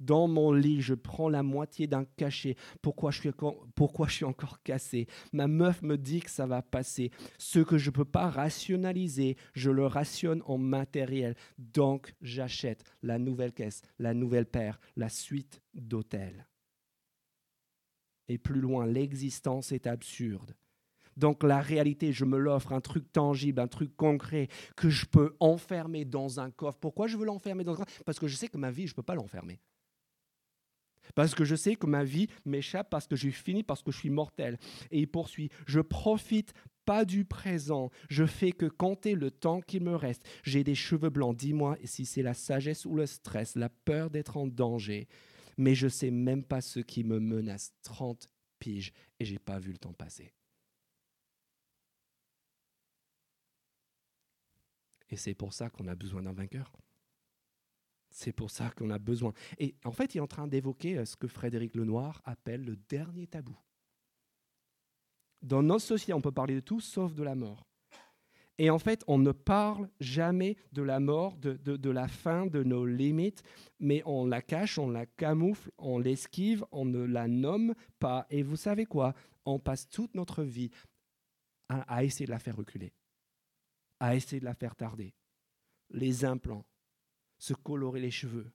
Dans 0.00 0.26
mon 0.26 0.52
lit, 0.52 0.82
je 0.82 0.94
prends 0.94 1.28
la 1.28 1.44
moitié 1.44 1.86
d'un 1.86 2.04
cachet. 2.04 2.56
Pourquoi 2.82 3.12
je, 3.12 3.20
suis 3.20 3.30
pourquoi 3.76 4.08
je 4.08 4.14
suis 4.14 4.24
encore 4.24 4.60
cassé? 4.64 5.06
Ma 5.32 5.46
meuf 5.46 5.80
me 5.82 5.96
dit 5.96 6.20
que 6.20 6.30
ça 6.30 6.46
va 6.46 6.62
passer. 6.62 7.12
Ce 7.38 7.60
que 7.60 7.78
je 7.78 7.90
ne 7.90 7.94
peux 7.94 8.04
pas 8.04 8.28
rationaliser, 8.28 9.36
je 9.54 9.70
le 9.70 9.86
rationne 9.86 10.42
en 10.46 10.58
matériel. 10.58 11.36
Donc, 11.58 12.12
j'achète 12.20 12.82
la 13.04 13.20
nouvelle 13.20 13.52
caisse, 13.52 13.82
la 14.00 14.14
nouvelle 14.14 14.46
paire, 14.46 14.80
la 14.96 15.08
suite 15.08 15.62
d'hôtels. 15.74 16.44
Et 18.28 18.38
plus 18.38 18.60
loin, 18.60 18.86
l'existence 18.86 19.72
est 19.72 19.86
absurde. 19.86 20.54
Donc 21.16 21.42
la 21.42 21.60
réalité, 21.60 22.12
je 22.12 22.24
me 22.24 22.38
l'offre, 22.38 22.72
un 22.72 22.80
truc 22.80 23.10
tangible, 23.12 23.60
un 23.60 23.68
truc 23.68 23.96
concret 23.96 24.48
que 24.76 24.90
je 24.90 25.06
peux 25.06 25.34
enfermer 25.40 26.04
dans 26.04 26.40
un 26.40 26.50
coffre. 26.50 26.78
Pourquoi 26.78 27.06
je 27.06 27.16
veux 27.16 27.24
l'enfermer 27.24 27.64
dans 27.64 27.74
un 27.74 27.84
coffre? 27.84 28.02
Parce 28.04 28.18
que 28.18 28.28
je 28.28 28.36
sais 28.36 28.48
que 28.48 28.58
ma 28.58 28.70
vie, 28.70 28.86
je 28.86 28.92
ne 28.92 28.96
peux 28.96 29.02
pas 29.02 29.14
l'enfermer. 29.14 29.58
Parce 31.14 31.34
que 31.34 31.44
je 31.44 31.54
sais 31.54 31.76
que 31.76 31.86
ma 31.86 32.04
vie 32.04 32.28
m'échappe, 32.44 32.90
parce 32.90 33.06
que 33.06 33.16
suis 33.16 33.32
fini, 33.32 33.62
parce 33.62 33.82
que 33.82 33.92
je 33.92 33.98
suis 33.98 34.10
mortel. 34.10 34.58
Et 34.90 35.00
il 35.00 35.08
poursuit, 35.08 35.50
je 35.66 35.80
profite 35.80 36.52
pas 36.84 37.04
du 37.04 37.24
présent, 37.24 37.90
je 38.08 38.24
fais 38.24 38.52
que 38.52 38.66
compter 38.66 39.14
le 39.14 39.30
temps 39.30 39.60
qui 39.60 39.80
me 39.80 39.94
reste. 39.94 40.22
J'ai 40.44 40.62
des 40.64 40.74
cheveux 40.74 41.10
blancs, 41.10 41.36
dis-moi 41.36 41.76
si 41.84 42.06
c'est 42.06 42.22
la 42.22 42.34
sagesse 42.34 42.86
ou 42.86 42.94
le 42.94 43.06
stress, 43.06 43.56
la 43.56 43.68
peur 43.68 44.10
d'être 44.10 44.36
en 44.36 44.46
danger. 44.46 45.08
Mais 45.56 45.74
je 45.74 45.88
sais 45.88 46.10
même 46.10 46.44
pas 46.44 46.60
ce 46.60 46.80
qui 46.80 47.04
me 47.04 47.18
menace. 47.18 47.72
30 47.82 48.28
piges 48.58 48.92
et 49.18 49.24
j'ai 49.24 49.38
pas 49.38 49.58
vu 49.58 49.72
le 49.72 49.78
temps 49.78 49.92
passer. 49.92 50.32
Et 55.08 55.16
c'est 55.16 55.34
pour 55.34 55.52
ça 55.52 55.70
qu'on 55.70 55.86
a 55.86 55.94
besoin 55.94 56.22
d'un 56.22 56.32
vainqueur. 56.32 56.72
C'est 58.10 58.32
pour 58.32 58.50
ça 58.50 58.70
qu'on 58.70 58.90
a 58.90 58.98
besoin. 58.98 59.32
Et 59.58 59.76
en 59.84 59.92
fait, 59.92 60.14
il 60.14 60.18
est 60.18 60.22
en 60.22 60.26
train 60.26 60.46
d'évoquer 60.46 60.98
euh, 60.98 61.04
ce 61.04 61.16
que 61.16 61.28
Frédéric 61.28 61.74
Lenoir 61.74 62.22
appelle 62.24 62.64
le 62.64 62.76
dernier 62.88 63.26
tabou. 63.26 63.56
Dans 65.42 65.62
notre 65.62 65.84
société, 65.84 66.12
on 66.12 66.20
peut 66.20 66.32
parler 66.32 66.54
de 66.54 66.60
tout 66.60 66.80
sauf 66.80 67.14
de 67.14 67.22
la 67.22 67.34
mort. 67.34 67.66
Et 68.58 68.70
en 68.70 68.78
fait, 68.78 69.04
on 69.06 69.18
ne 69.18 69.32
parle 69.32 69.88
jamais 70.00 70.56
de 70.72 70.82
la 70.82 70.98
mort, 70.98 71.36
de, 71.36 71.56
de, 71.56 71.90
la 71.90 72.08
fin, 72.08 72.46
de 72.46 72.62
nos 72.62 72.86
limites, 72.86 73.42
mais 73.80 74.02
on 74.06 74.24
la 74.26 74.40
cache, 74.40 74.78
on 74.78 74.88
la 74.88 75.04
camoufle, 75.04 75.70
on 75.76 75.98
l'esquive, 75.98 76.64
on 76.72 76.86
ne 76.86 77.04
la 77.04 77.28
nomme 77.28 77.74
pas. 77.98 78.26
Et 78.30 78.42
vous 78.42 78.56
savez 78.56 78.86
quoi? 78.86 79.14
On 79.44 79.58
passe 79.58 79.88
toute 79.88 80.14
notre 80.14 80.42
vie 80.42 80.70
à 81.68 82.02
essayer 82.02 82.26
de 82.26 82.30
la 82.30 82.38
faire 82.38 82.56
reculer 82.56 82.92
à 84.00 84.14
essayer 84.14 84.40
de 84.40 84.44
la 84.44 84.54
faire 84.54 84.74
tarder. 84.74 85.14
Les 85.90 86.24
implants, 86.24 86.66
se 87.38 87.54
colorer 87.54 88.00
les 88.00 88.10
cheveux, 88.10 88.50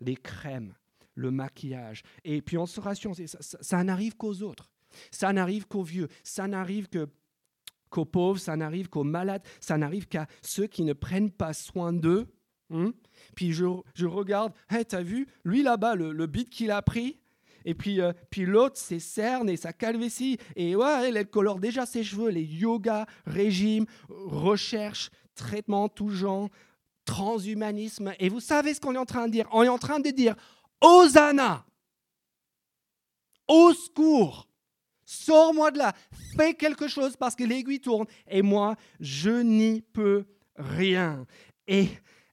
les 0.00 0.16
crèmes, 0.16 0.74
le 1.14 1.30
maquillage. 1.30 2.02
Et 2.24 2.42
puis 2.42 2.56
on 2.58 2.66
se 2.66 2.80
rassure, 2.80 3.14
ça, 3.16 3.38
ça, 3.40 3.84
n'arrive 3.84 4.16
qu'aux 4.16 4.42
autres. 4.42 4.70
Ça 5.10 5.32
n'arrive 5.32 5.66
qu'aux 5.66 5.82
vieux. 5.82 6.08
Ça 6.22 6.46
n'arrive 6.46 6.88
que 6.88 7.08
qu'aux 7.88 8.04
pauvres, 8.04 8.38
ça 8.38 8.56
n'arrive 8.56 8.88
qu'aux 8.88 9.04
malades, 9.04 9.42
ça 9.60 9.78
n'arrive 9.78 10.06
qu'à 10.06 10.26
ceux 10.42 10.66
qui 10.66 10.82
ne 10.82 10.92
prennent 10.92 11.30
pas 11.30 11.52
soin 11.52 11.92
d'eux. 11.92 12.26
Hein. 12.70 12.92
Puis 13.34 13.52
je, 13.52 13.64
je 13.94 14.06
regarde, 14.06 14.52
hey, 14.70 14.84
t'as 14.84 15.02
vu, 15.02 15.26
lui 15.44 15.62
là-bas, 15.62 15.94
le, 15.94 16.12
le 16.12 16.26
beat 16.26 16.50
qu'il 16.50 16.70
a 16.70 16.82
pris, 16.82 17.18
et 17.64 17.74
puis, 17.74 18.00
euh, 18.00 18.14
puis 18.30 18.46
l'autre, 18.46 18.78
ses 18.78 18.98
cernes 18.98 19.50
et 19.50 19.58
sa 19.58 19.74
calvétie. 19.74 20.38
Et 20.56 20.74
ouais, 20.74 21.10
elle, 21.10 21.26
colore 21.28 21.58
déjà 21.58 21.84
ses 21.84 22.02
cheveux. 22.02 22.30
Les 22.30 22.42
yoga, 22.42 23.06
régime, 23.26 23.84
recherche, 24.08 25.10
traitement, 25.34 25.90
tout 25.90 26.08
genre, 26.08 26.48
transhumanisme. 27.04 28.14
Et 28.20 28.30
vous 28.30 28.40
savez 28.40 28.72
ce 28.72 28.80
qu'on 28.80 28.94
est 28.94 28.98
en 28.98 29.04
train 29.04 29.26
de 29.26 29.32
dire? 29.32 29.46
On 29.52 29.62
est 29.62 29.68
en 29.68 29.76
train 29.76 30.00
de 30.00 30.10
dire 30.10 30.34
Hosanna 30.80 31.66
Au 33.48 33.74
secours 33.74 34.47
Sors-moi 35.10 35.70
de 35.70 35.78
là, 35.78 35.94
fais 36.36 36.52
quelque 36.52 36.86
chose 36.86 37.16
parce 37.16 37.34
que 37.34 37.42
l'aiguille 37.42 37.80
tourne 37.80 38.06
et 38.28 38.42
moi, 38.42 38.76
je 39.00 39.30
n'y 39.40 39.80
peux 39.80 40.26
rien. 40.54 41.26
Et, 41.66 41.88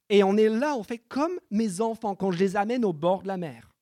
et 0.10 0.26
on 0.26 0.36
est 0.36 0.50
là, 0.50 0.76
on 0.76 0.84
fait 0.84 0.98
comme 0.98 1.40
mes 1.50 1.80
enfants 1.80 2.16
quand 2.16 2.32
je 2.32 2.40
les 2.40 2.58
amène 2.58 2.84
au 2.84 2.92
bord 2.92 3.22
de 3.22 3.30
la 3.30 3.38
mer. 3.38 3.74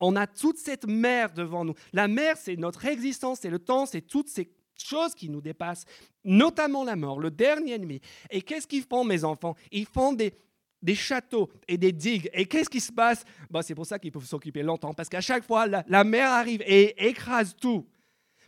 On 0.00 0.16
a 0.16 0.26
toute 0.26 0.58
cette 0.58 0.86
mer 0.86 1.32
devant 1.32 1.64
nous. 1.64 1.72
La 1.94 2.06
mer, 2.06 2.36
c'est 2.36 2.56
notre 2.56 2.84
existence, 2.84 3.38
c'est 3.40 3.48
le 3.48 3.58
temps, 3.58 3.86
c'est 3.86 4.02
toutes 4.02 4.28
ces 4.28 4.50
choses 4.76 5.14
qui 5.14 5.30
nous 5.30 5.40
dépassent, 5.40 5.86
notamment 6.24 6.84
la 6.84 6.96
mort, 6.96 7.18
le 7.18 7.30
dernier 7.30 7.72
ennemi. 7.72 8.02
Et 8.28 8.42
qu'est-ce 8.42 8.66
qu'ils 8.66 8.82
font, 8.82 9.04
mes 9.04 9.24
enfants? 9.24 9.54
Ils 9.72 9.86
font 9.86 10.12
des, 10.12 10.34
des 10.82 10.94
châteaux 10.94 11.50
et 11.66 11.78
des 11.78 11.92
digues. 11.92 12.28
Et 12.34 12.44
qu'est-ce 12.44 12.68
qui 12.68 12.80
se 12.80 12.92
passe? 12.92 13.24
Bah, 13.50 13.62
C'est 13.62 13.74
pour 13.74 13.86
ça 13.86 13.98
qu'ils 13.98 14.12
peuvent 14.12 14.26
s'occuper 14.26 14.62
longtemps, 14.62 14.92
parce 14.92 15.08
qu'à 15.08 15.22
chaque 15.22 15.44
fois, 15.44 15.66
la, 15.66 16.04
mer 16.04 16.30
arrive 16.30 16.62
et 16.66 17.08
écrase 17.08 17.56
tout. 17.58 17.86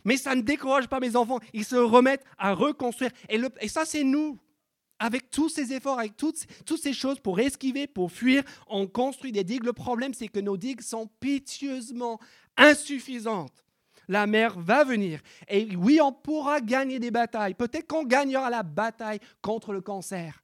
Mais 0.07 0.15
ça 0.15 0.35
ne 0.35 0.41
décourage 0.41 0.87
pas 0.87 1.01
mes 1.01 1.17
enfants. 1.17 1.41
Ils 1.51 1.65
se 1.65 1.75
remettent 1.75 2.23
à 2.37 2.53
reconstruire. 2.53 3.11
Et, 3.27 3.67
ça, 3.67 3.83
c'est 3.83 4.05
nous. 4.05 4.39
Avec 4.99 5.29
tous 5.29 5.49
ces 5.49 5.73
efforts, 5.73 5.99
avec 5.99 6.15
toutes, 6.15 6.47
ces 6.81 6.93
choses 6.93 7.19
pour 7.19 7.41
esquiver, 7.41 7.87
pour 7.87 8.09
fuir, 8.09 8.43
on 8.67 8.87
construit 8.87 9.33
des 9.33 9.43
digues. 9.43 9.65
Le 9.65 9.73
problème, 9.73 10.13
c'est 10.13 10.29
que 10.29 10.39
nos 10.39 10.55
digues 10.55 10.79
sont 10.79 11.07
piteusement 11.19 12.21
insuffisantes. 12.55 13.65
La 14.07 14.27
mer 14.27 14.57
va 14.57 14.85
venir. 14.85 15.19
Et 15.49 15.75
oui, 15.75 15.99
on 16.01 16.13
pourra 16.13 16.61
gagner 16.61 16.99
des 16.99 17.11
batailles. 17.11 17.53
Peut-être 17.53 17.87
qu'on 17.87 18.05
gagnera 18.05 18.49
la 18.49 18.63
bataille 18.63 19.19
contre 19.41 19.73
le 19.73 19.81
cancer. 19.81 20.41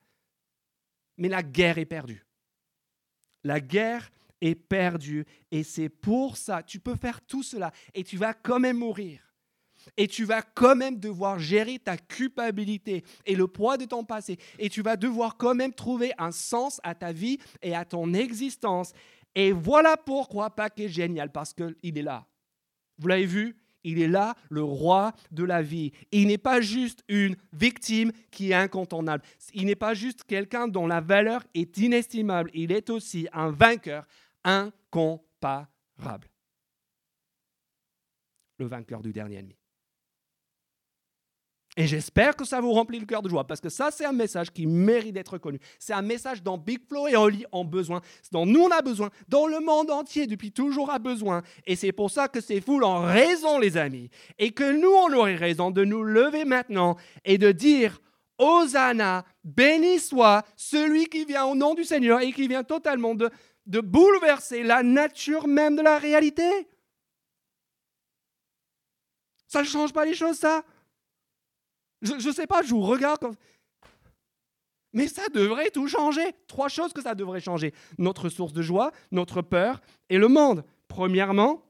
Mais 1.16 1.30
la 1.30 1.42
guerre 1.42 1.78
est 1.78 1.86
perdue. 1.86 2.26
La 3.46 3.62
guerre 3.62 4.12
est 4.42 4.56
perdue. 4.56 5.26
Et 5.52 5.64
c'est 5.64 5.88
pour 5.88 6.36
ça, 6.36 6.62
tu 6.64 6.82
peux 6.82 6.98
faire 6.98 7.22
tout 7.22 7.44
cela 7.44 7.72
et 7.94 8.04
tu 8.04 8.18
vas 8.18 8.34
quand 8.34 8.60
même 8.60 8.80
mourir. 8.80 9.33
Et 9.98 10.08
tu 10.08 10.26
vas 10.26 10.42
quand 10.42 10.76
même 10.76 11.00
devoir 11.00 11.40
gérer 11.40 11.80
ta 11.80 11.98
culpabilité 11.98 13.04
et 13.26 13.36
le 13.36 13.48
poids 13.48 13.78
de 13.78 13.86
ton 13.86 14.04
passé. 14.04 14.38
Et 14.60 14.70
tu 14.70 14.82
vas 14.82 14.96
devoir 14.96 15.38
quand 15.38 15.56
même 15.56 15.74
trouver 15.74 16.12
un 16.18 16.32
sens 16.32 16.80
à 16.84 16.96
ta 16.96 17.12
vie 17.12 17.40
et 17.62 17.76
à 17.76 17.86
ton 17.86 18.14
existence. 18.14 18.94
Et 19.36 19.52
voilà 19.52 19.98
pourquoi 19.98 20.50
Pâques 20.50 20.80
est 20.80 20.90
génial, 20.90 21.32
parce 21.32 21.54
qu'il 21.54 21.98
est 21.98 22.02
là. 22.02 22.26
Vous 23.00 23.08
l'avez 23.08 23.26
vu 23.26 23.56
il 23.84 24.02
est 24.02 24.08
là, 24.08 24.36
le 24.50 24.64
roi 24.64 25.14
de 25.32 25.44
la 25.44 25.62
vie. 25.62 25.92
Il 26.12 26.28
n'est 26.28 26.38
pas 26.38 26.62
juste 26.62 27.04
une 27.10 27.36
victime 27.52 28.12
qui 28.32 28.52
est 28.52 28.56
incontournable. 28.56 29.24
Il 29.54 29.66
n'est 29.66 29.76
pas 29.76 29.94
juste 29.94 30.24
quelqu'un 30.24 30.68
dont 30.68 30.88
la 30.88 31.02
valeur 31.02 31.44
est 31.54 31.78
inestimable. 31.78 32.50
Il 32.54 32.72
est 32.72 32.90
aussi 32.90 33.28
un 33.34 33.52
vainqueur 33.52 34.08
incomparable. 34.44 36.30
Le 38.58 38.66
vainqueur 38.66 39.02
du 39.02 39.12
dernier 39.12 39.38
ennemi. 39.38 39.58
Et 41.76 41.88
j'espère 41.88 42.36
que 42.36 42.46
ça 42.46 42.62
vous 42.62 42.72
remplit 42.72 43.00
le 43.00 43.06
cœur 43.08 43.24
de 43.24 43.30
joie, 43.30 43.48
parce 43.48 43.60
que 43.60 43.70
ça, 43.70 43.90
c'est 43.90 44.06
un 44.06 44.12
message 44.12 44.52
qui 44.52 44.68
mérite 44.68 45.14
d'être 45.14 45.40
connu. 45.40 45.60
C'est 45.80 45.94
un 45.94 46.04
message 46.04 46.44
dont 46.44 46.58
Big 46.58 46.88
Flow 46.88 47.08
et 47.08 47.16
Oli 47.16 47.46
ont 47.52 47.66
besoin, 47.66 48.02
dont 48.32 48.46
nous 48.46 48.62
on 48.62 48.70
a 48.70 48.84
besoin, 48.84 49.10
dont 49.28 49.48
le 49.48 49.60
monde 49.60 49.90
entier 49.90 50.28
depuis 50.28 50.52
toujours 50.52 50.92
a 50.92 51.00
besoin. 51.00 51.42
Et 51.66 51.76
c'est 51.76 51.92
pour 51.92 52.12
ça 52.12 52.28
que 52.28 52.42
ces 52.42 52.62
foules 52.62 52.84
ont 52.84 53.02
raison, 53.02 53.58
les 53.58 53.76
amis. 53.78 54.12
Et 54.38 54.52
que 54.52 54.72
nous, 54.72 54.92
on 54.92 55.18
aurait 55.18 55.36
raison 55.36 55.72
de 55.72 55.84
nous 55.84 56.04
lever 56.04 56.46
maintenant 56.46 56.96
et 57.26 57.40
de 57.40 57.52
dire 57.52 58.00
Hosanna, 58.38 59.26
béni 59.44 59.98
soit 59.98 60.46
celui 60.56 61.06
qui 61.06 61.26
vient 61.26 61.46
au 61.46 61.56
nom 61.56 61.74
du 61.74 61.84
Seigneur 61.84 62.20
et 62.22 62.32
qui 62.34 62.48
vient 62.48 62.64
totalement 62.64 63.16
de, 63.16 63.32
de 63.66 63.80
bouleverser 63.80 64.62
la 64.62 64.84
nature 64.84 65.48
même 65.48 65.76
de 65.76 65.82
la 65.82 65.98
réalité. 65.98 66.50
Ça 69.48 69.62
ne 69.62 69.68
change 69.68 69.94
pas 69.94 70.06
les 70.06 70.14
choses, 70.14 70.38
ça 70.38 70.64
je 72.04 72.28
ne 72.28 72.34
sais 72.34 72.48
pas, 72.48 72.62
je 72.62 72.70
vous 72.70 72.82
regarde 72.82 73.20
comme... 73.20 73.36
Mais 74.94 75.08
ça 75.08 75.28
devrait 75.30 75.72
tout 75.72 75.88
changer. 75.88 76.36
Trois 76.48 76.70
choses 76.70 76.94
que 76.94 77.02
ça 77.02 77.16
devrait 77.16 77.42
changer. 77.42 77.74
Notre 77.98 78.30
source 78.30 78.54
de 78.54 78.62
joie, 78.62 78.92
notre 79.12 79.42
peur 79.42 79.82
et 80.10 80.20
le 80.20 80.28
monde. 80.28 80.64
Premièrement, 80.88 81.66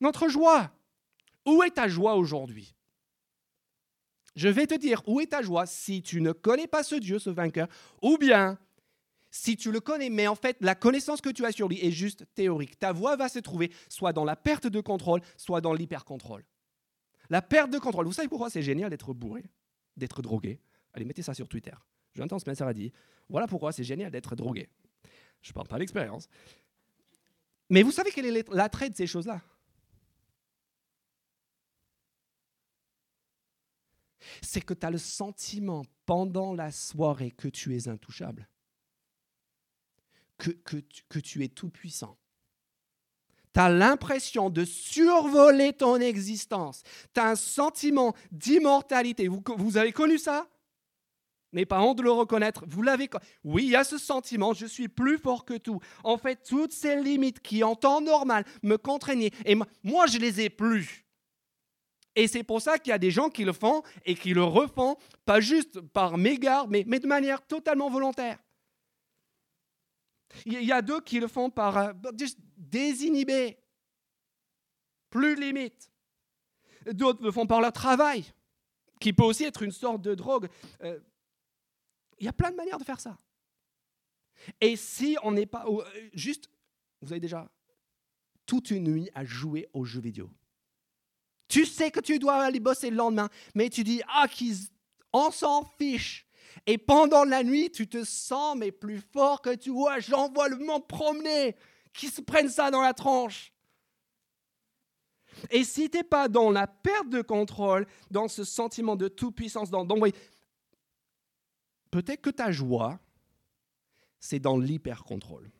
notre 0.00 0.28
joie. 0.28 0.72
Où 1.46 1.62
est 1.62 1.70
ta 1.70 1.86
joie 1.86 2.16
aujourd'hui? 2.16 2.74
Je 4.34 4.48
vais 4.48 4.66
te 4.66 4.74
dire 4.74 5.00
où 5.06 5.20
est 5.20 5.26
ta 5.26 5.42
joie 5.42 5.66
si 5.66 6.02
tu 6.02 6.20
ne 6.20 6.32
connais 6.32 6.66
pas 6.66 6.82
ce 6.82 6.96
Dieu, 6.96 7.20
ce 7.20 7.30
vainqueur, 7.30 7.68
ou 8.02 8.18
bien 8.18 8.58
si 9.30 9.56
tu 9.56 9.70
le 9.70 9.80
connais, 9.80 10.10
mais 10.10 10.26
en 10.26 10.34
fait 10.34 10.56
la 10.60 10.74
connaissance 10.74 11.20
que 11.20 11.28
tu 11.28 11.44
as 11.44 11.52
sur 11.52 11.68
lui 11.68 11.84
est 11.84 11.92
juste 11.92 12.24
théorique. 12.34 12.78
Ta 12.78 12.92
voix 12.92 13.14
va 13.14 13.28
se 13.28 13.38
trouver 13.38 13.70
soit 13.88 14.12
dans 14.12 14.24
la 14.24 14.34
perte 14.34 14.66
de 14.66 14.80
contrôle, 14.80 15.20
soit 15.36 15.60
dans 15.60 15.72
l'hyper-contrôle. 15.72 16.44
La 17.30 17.42
perte 17.42 17.70
de 17.70 17.78
contrôle. 17.78 18.06
Vous 18.06 18.12
savez 18.12 18.28
pourquoi 18.28 18.50
c'est 18.50 18.62
génial 18.62 18.90
d'être 18.90 19.12
bourré, 19.14 19.44
d'être 19.96 20.22
drogué? 20.22 20.60
Allez, 20.92 21.04
mettez 21.04 21.22
ça 21.22 21.34
sur 21.34 21.48
Twitter. 21.48 21.74
J'entends 22.14 22.38
Spencer 22.38 22.66
a 22.66 22.74
dit 22.74 22.92
voilà 23.28 23.46
pourquoi 23.46 23.72
c'est 23.72 23.84
génial 23.84 24.10
d'être 24.10 24.36
drogué. 24.36 24.68
Je 25.42 25.52
parle 25.52 25.68
pas 25.68 25.78
d'expérience. 25.78 26.28
Mais 27.70 27.82
vous 27.82 27.92
savez 27.92 28.10
quel 28.10 28.26
est 28.26 28.48
l'attrait 28.50 28.90
de 28.90 28.96
ces 28.96 29.06
choses-là? 29.06 29.42
C'est 34.42 34.60
que 34.60 34.74
tu 34.74 34.86
as 34.86 34.90
le 34.90 34.98
sentiment 34.98 35.84
pendant 36.06 36.54
la 36.54 36.72
soirée 36.72 37.30
que 37.30 37.48
tu 37.48 37.76
es 37.76 37.88
intouchable, 37.88 38.48
que, 40.38 41.18
tu 41.20 41.44
es 41.44 41.48
tout 41.48 41.70
puissant, 41.70 42.18
Tu 43.54 43.60
as 43.60 43.68
l'impression 43.70 44.50
de 44.50 44.64
survoler 44.64 45.72
ton 45.72 45.96
existence. 45.96 46.82
Tu 47.14 47.20
as 47.20 47.28
un 47.28 47.36
sentiment 47.36 48.14
d'immortalité. 48.32 49.28
Vous, 49.28 49.76
avez 49.76 49.92
connu 49.92 50.18
ça? 50.18 50.48
N'est 51.52 51.66
pas 51.66 51.80
honte 51.80 51.98
de 51.98 52.02
le 52.02 52.10
reconnaître. 52.10 52.64
Vous 52.66 52.82
l'avez. 52.82 53.08
Oui, 53.44 53.64
il 53.64 53.70
y 53.70 53.76
a 53.76 53.84
ce 53.84 53.96
sentiment. 53.96 54.54
Je 54.54 54.66
suis 54.66 54.88
plus 54.88 55.18
fort 55.18 55.44
que 55.44 55.54
tout. 55.54 55.78
En 56.02 56.18
fait, 56.18 56.42
toutes 56.42 56.72
ces 56.72 57.00
limites 57.00 57.40
qui, 57.40 57.62
en 57.62 57.76
temps 57.76 58.00
normal, 58.00 58.44
me 58.64 58.76
contraignaient, 58.76 59.30
et 59.44 59.54
moi, 59.84 60.06
je 60.08 60.18
les 60.18 60.40
ai 60.40 60.50
plus. 60.50 61.04
Et 62.16 62.26
c'est 62.26 62.42
pour 62.42 62.60
ça 62.60 62.78
qu'il 62.78 62.90
y 62.90 62.94
a 62.94 62.98
des 62.98 63.12
gens 63.12 63.28
qui 63.28 63.44
le 63.44 63.52
font 63.52 63.82
et 64.04 64.16
qui 64.16 64.34
le 64.34 64.42
refont, 64.42 64.96
pas 65.24 65.40
juste 65.40 65.80
par 65.80 66.18
mégarde, 66.18 66.70
mais 66.70 66.84
de 66.84 67.06
manière 67.06 67.44
totalement 67.46 67.88
volontaire. 67.88 68.38
Il 70.46 70.64
y 70.64 70.72
a 70.72 70.82
deux 70.82 71.00
qui 71.00 71.20
le 71.20 71.28
font 71.28 71.50
par 71.50 71.76
euh, 71.76 71.92
désinhibé, 72.56 73.58
plus 75.10 75.34
limite. 75.36 75.90
D'autres 76.86 77.22
le 77.22 77.30
font 77.30 77.46
par 77.46 77.60
leur 77.60 77.72
travail, 77.72 78.24
qui 79.00 79.12
peut 79.12 79.22
aussi 79.22 79.44
être 79.44 79.62
une 79.62 79.70
sorte 79.70 80.02
de 80.02 80.14
drogue. 80.14 80.48
Euh, 80.82 80.98
il 82.18 82.26
y 82.26 82.28
a 82.28 82.32
plein 82.32 82.50
de 82.50 82.56
manières 82.56 82.78
de 82.78 82.84
faire 82.84 83.00
ça. 83.00 83.16
Et 84.60 84.76
si 84.76 85.16
on 85.22 85.32
n'est 85.32 85.46
pas 85.46 85.64
euh, 85.66 85.82
juste, 86.12 86.50
vous 87.00 87.12
avez 87.12 87.20
déjà 87.20 87.50
toute 88.46 88.70
une 88.70 88.84
nuit 88.84 89.10
à 89.14 89.24
jouer 89.24 89.68
aux 89.72 89.84
jeux 89.84 90.00
vidéo. 90.00 90.30
Tu 91.48 91.64
sais 91.64 91.90
que 91.90 92.00
tu 92.00 92.18
dois 92.18 92.42
aller 92.42 92.60
bosser 92.60 92.90
le 92.90 92.96
lendemain, 92.96 93.28
mais 93.54 93.70
tu 93.70 93.84
dis 93.84 94.02
ah 94.08 94.26
on 95.12 95.30
s'en 95.30 95.64
fiche. 95.64 96.26
Et 96.66 96.78
pendant 96.78 97.24
la 97.24 97.42
nuit, 97.42 97.70
tu 97.70 97.88
te 97.88 98.04
sens 98.04 98.56
mais 98.56 98.72
plus 98.72 99.00
fort 99.12 99.42
que 99.42 99.54
tu 99.54 99.70
vois. 99.70 99.98
J'envoie 100.00 100.48
le 100.48 100.56
monde 100.56 100.86
promener, 100.86 101.56
qui 101.92 102.08
se 102.08 102.20
prennent 102.20 102.48
ça 102.48 102.70
dans 102.70 102.82
la 102.82 102.94
tranche. 102.94 103.52
Et 105.50 105.64
si 105.64 105.90
tu 105.90 105.98
n'es 105.98 106.04
pas 106.04 106.28
dans 106.28 106.50
la 106.50 106.66
perte 106.66 107.08
de 107.08 107.22
contrôle, 107.22 107.86
dans 108.10 108.28
ce 108.28 108.44
sentiment 108.44 108.96
de 108.96 109.08
toute-puissance, 109.08 109.70
dans, 109.70 109.86
peut-être 111.90 112.22
que 112.22 112.30
ta 112.30 112.52
joie, 112.52 113.00
c'est 114.20 114.38
dans 114.38 114.58
l'hyper-contrôle. 114.58 115.50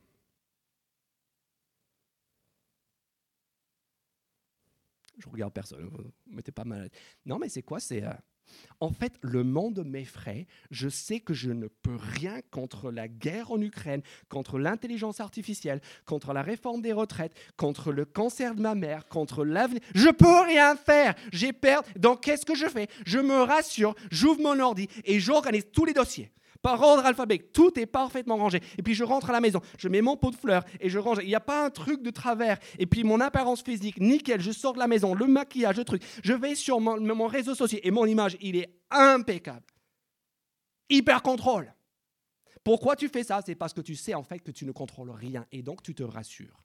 Je 5.18 5.28
regarde 5.28 5.52
personne, 5.52 5.86
vous 5.86 6.12
mettez 6.26 6.50
pas 6.50 6.64
mal. 6.64 6.90
Non, 7.24 7.38
mais 7.38 7.48
c'est 7.48 7.62
quoi? 7.62 7.78
C'est 7.78 8.02
euh, 8.02 8.12
en 8.80 8.90
fait, 8.90 9.14
le 9.22 9.44
monde 9.44 9.82
m'effraie. 9.84 10.46
Je 10.70 10.88
sais 10.88 11.20
que 11.20 11.34
je 11.34 11.50
ne 11.50 11.68
peux 11.68 11.96
rien 11.96 12.40
contre 12.50 12.90
la 12.90 13.08
guerre 13.08 13.50
en 13.50 13.60
Ukraine, 13.60 14.02
contre 14.28 14.58
l'intelligence 14.58 15.20
artificielle, 15.20 15.80
contre 16.04 16.32
la 16.32 16.42
réforme 16.42 16.82
des 16.82 16.92
retraites, 16.92 17.34
contre 17.56 17.92
le 17.92 18.04
cancer 18.04 18.54
de 18.54 18.60
ma 18.60 18.74
mère, 18.74 19.06
contre 19.06 19.44
l'avenir. 19.44 19.80
Je 19.94 20.10
peux 20.10 20.42
rien 20.42 20.76
faire. 20.76 21.14
J'ai 21.32 21.52
peur. 21.52 21.82
Donc, 21.96 22.22
qu'est-ce 22.22 22.46
que 22.46 22.54
je 22.54 22.66
fais? 22.66 22.88
Je 23.06 23.18
me 23.18 23.42
rassure, 23.42 23.94
j'ouvre 24.10 24.42
mon 24.42 24.58
ordi 24.60 24.88
et 25.04 25.20
j'organise 25.20 25.66
tous 25.72 25.84
les 25.84 25.94
dossiers 25.94 26.30
par 26.64 26.80
ordre 26.80 27.04
alphabétique. 27.04 27.52
Tout 27.52 27.78
est 27.78 27.84
parfaitement 27.84 28.36
rangé. 28.36 28.62
Et 28.78 28.82
puis 28.82 28.94
je 28.94 29.04
rentre 29.04 29.28
à 29.28 29.32
la 29.34 29.40
maison, 29.42 29.60
je 29.76 29.86
mets 29.88 30.00
mon 30.00 30.16
pot 30.16 30.30
de 30.30 30.36
fleurs 30.36 30.64
et 30.80 30.88
je 30.88 30.98
range. 30.98 31.18
Il 31.20 31.28
n'y 31.28 31.34
a 31.34 31.40
pas 31.40 31.66
un 31.66 31.68
truc 31.68 32.02
de 32.02 32.08
travers. 32.08 32.58
Et 32.78 32.86
puis 32.86 33.04
mon 33.04 33.20
apparence 33.20 33.62
physique, 33.62 34.00
nickel. 34.00 34.40
Je 34.40 34.50
sors 34.50 34.72
de 34.72 34.78
la 34.78 34.88
maison, 34.88 35.14
le 35.14 35.26
maquillage, 35.26 35.76
le 35.76 35.84
truc. 35.84 36.02
Je 36.24 36.32
vais 36.32 36.54
sur 36.54 36.80
mon, 36.80 36.98
mon 36.98 37.26
réseau 37.26 37.54
social 37.54 37.82
et 37.84 37.90
mon 37.90 38.06
image, 38.06 38.38
il 38.40 38.56
est 38.56 38.74
impeccable. 38.90 39.66
Hyper 40.88 41.22
contrôle. 41.22 41.74
Pourquoi 42.64 42.96
tu 42.96 43.10
fais 43.10 43.24
ça? 43.24 43.42
C'est 43.44 43.54
parce 43.54 43.74
que 43.74 43.82
tu 43.82 43.94
sais 43.94 44.14
en 44.14 44.22
fait 44.22 44.38
que 44.38 44.50
tu 44.50 44.64
ne 44.64 44.72
contrôles 44.72 45.10
rien 45.10 45.44
et 45.52 45.62
donc 45.62 45.82
tu 45.82 45.94
te 45.94 46.02
rassures. 46.02 46.64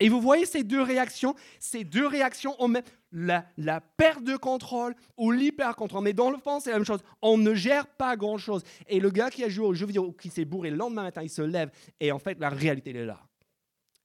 Et 0.00 0.08
vous 0.08 0.20
voyez 0.20 0.46
ces 0.46 0.64
deux 0.64 0.80
réactions, 0.80 1.34
ces 1.58 1.84
deux 1.84 2.06
réactions 2.06 2.56
ont 2.58 2.68
même 2.68 2.82
la, 3.12 3.46
la 3.58 3.82
perte 3.82 4.24
de 4.24 4.36
contrôle 4.36 4.94
ou 5.18 5.30
l'hyper-contrôle. 5.30 6.02
Mais 6.02 6.14
dans 6.14 6.30
le 6.30 6.38
fond, 6.38 6.58
c'est 6.58 6.70
la 6.70 6.76
même 6.76 6.86
chose. 6.86 7.02
On 7.20 7.36
ne 7.36 7.54
gère 7.54 7.86
pas 7.86 8.16
grand-chose. 8.16 8.62
Et 8.88 8.98
le 8.98 9.10
gars 9.10 9.30
qui 9.30 9.44
a 9.44 9.50
joué 9.50 9.66
au 9.66 9.74
jeu 9.74 9.86
vidéo, 9.86 10.12
qui 10.12 10.30
s'est 10.30 10.46
bourré 10.46 10.70
le 10.70 10.76
lendemain 10.76 11.02
matin, 11.02 11.22
il 11.22 11.28
se 11.28 11.42
lève 11.42 11.70
et 12.00 12.12
en 12.12 12.18
fait, 12.18 12.40
la 12.40 12.48
réalité, 12.48 12.90
elle 12.90 12.96
est 12.96 13.06
là. 13.06 13.20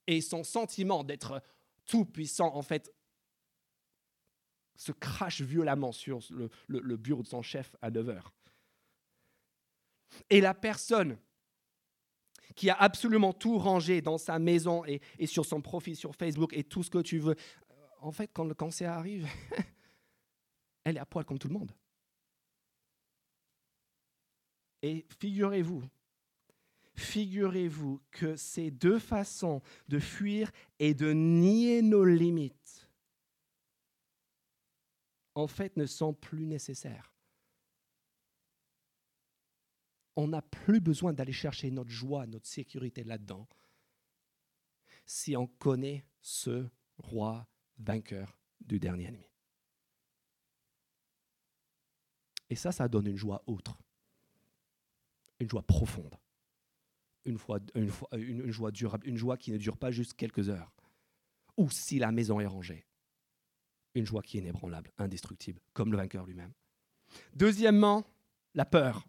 Et 0.05 0.19
son 0.19 0.43
sentiment 0.43 1.03
d'être 1.03 1.41
tout 1.86 2.05
puissant, 2.05 2.53
en 2.53 2.62
fait, 2.62 2.93
se 4.75 4.91
crache 4.91 5.41
violemment 5.41 5.93
sur 5.93 6.19
le, 6.29 6.49
le 6.67 6.97
bureau 6.97 7.23
de 7.23 7.27
son 7.27 7.41
chef 7.41 7.73
à 7.81 7.89
9 7.89 8.10
heures. 8.10 8.34
Et 10.29 10.41
la 10.41 10.53
personne 10.53 11.17
qui 12.55 12.69
a 12.69 12.75
absolument 12.75 13.34
tout 13.34 13.58
rangé 13.58 14.01
dans 14.01 14.17
sa 14.17 14.39
maison 14.39 14.84
et, 14.86 15.01
sur 15.25 15.45
son 15.45 15.62
profil 15.62 15.95
sur 15.95 16.15
Facebook 16.15 16.53
et 16.53 16.63
tout 16.63 16.84
ce 16.84 16.89
que 16.89 16.99
tu 16.99 17.19
veux, 17.19 17.36
en 18.01 18.12
fait, 18.12 18.29
quand 18.34 18.45
le 18.45 18.53
cancer 18.53 18.91
arrive, 18.91 19.27
elle 20.84 20.97
est 20.97 20.99
à 20.99 21.05
poil 21.05 21.25
comme 21.25 21.39
tout 21.39 21.47
le 21.47 21.53
monde. 21.53 21.71
Et 24.81 25.05
figurez-vous, 25.19 25.84
figurez-vous 26.93 28.01
que 28.12 28.36
ces 28.36 28.69
deux 28.69 28.99
façons 28.99 29.62
de 29.88 29.99
fuir 29.99 30.51
et 30.77 30.93
de 30.93 31.12
nier 31.12 31.81
nos 31.81 32.05
limites, 32.05 32.88
en 35.34 35.47
fait, 35.47 35.75
ne 35.75 35.86
sont 35.86 36.13
plus 36.13 36.45
nécessaires 36.45 37.14
on 40.15 40.28
n'a 40.28 40.41
plus 40.41 40.80
besoin 40.80 41.13
d'aller 41.13 41.34
chercher 41.34 41.71
notre 41.71 41.89
joie, 41.89 42.25
notre 42.28 42.47
sécurité 42.47 43.04
là-dedans, 43.04 43.47
si 45.06 45.36
on 45.36 45.47
connaît 45.47 46.06
ce 46.21 46.67
roi 46.97 47.47
vainqueur 47.78 48.39
du 48.62 48.80
dernier 48.80 49.06
ennemi. 49.06 49.30
Et 52.49 52.56
ça, 52.56 52.71
ça 52.71 52.88
donne 52.88 53.08
une 53.08 53.17
joie 53.17 53.43
autre, 53.47 53.78
une 55.39 55.49
joie 55.49 55.63
profonde, 55.63 56.15
une, 57.25 57.38
joie 58.51 58.71
durable, 58.71 59.08
une 59.08 59.17
joie 59.17 59.38
qui 59.38 59.51
ne 59.51 59.58
dure 59.58 59.78
pas 59.78 59.91
juste 59.91 60.13
quelques 60.13 60.49
heures, 60.49 60.71
ou 61.58 61.69
si 61.69 61.99
la 61.99 62.12
maison 62.12 62.39
est 62.39 62.45
rangée, 62.45 62.86
une 63.95 64.06
joie 64.06 64.21
qui 64.21 64.38
est 64.38 64.41
inébranlable, 64.41 64.91
indestructible, 64.97 65.60
comme 65.73 65.91
le 65.91 65.97
vainqueur 65.97 66.25
lui-même. 66.25 66.54
Deuxièmement, 67.34 68.06
la 68.54 68.65
peur 68.65 69.08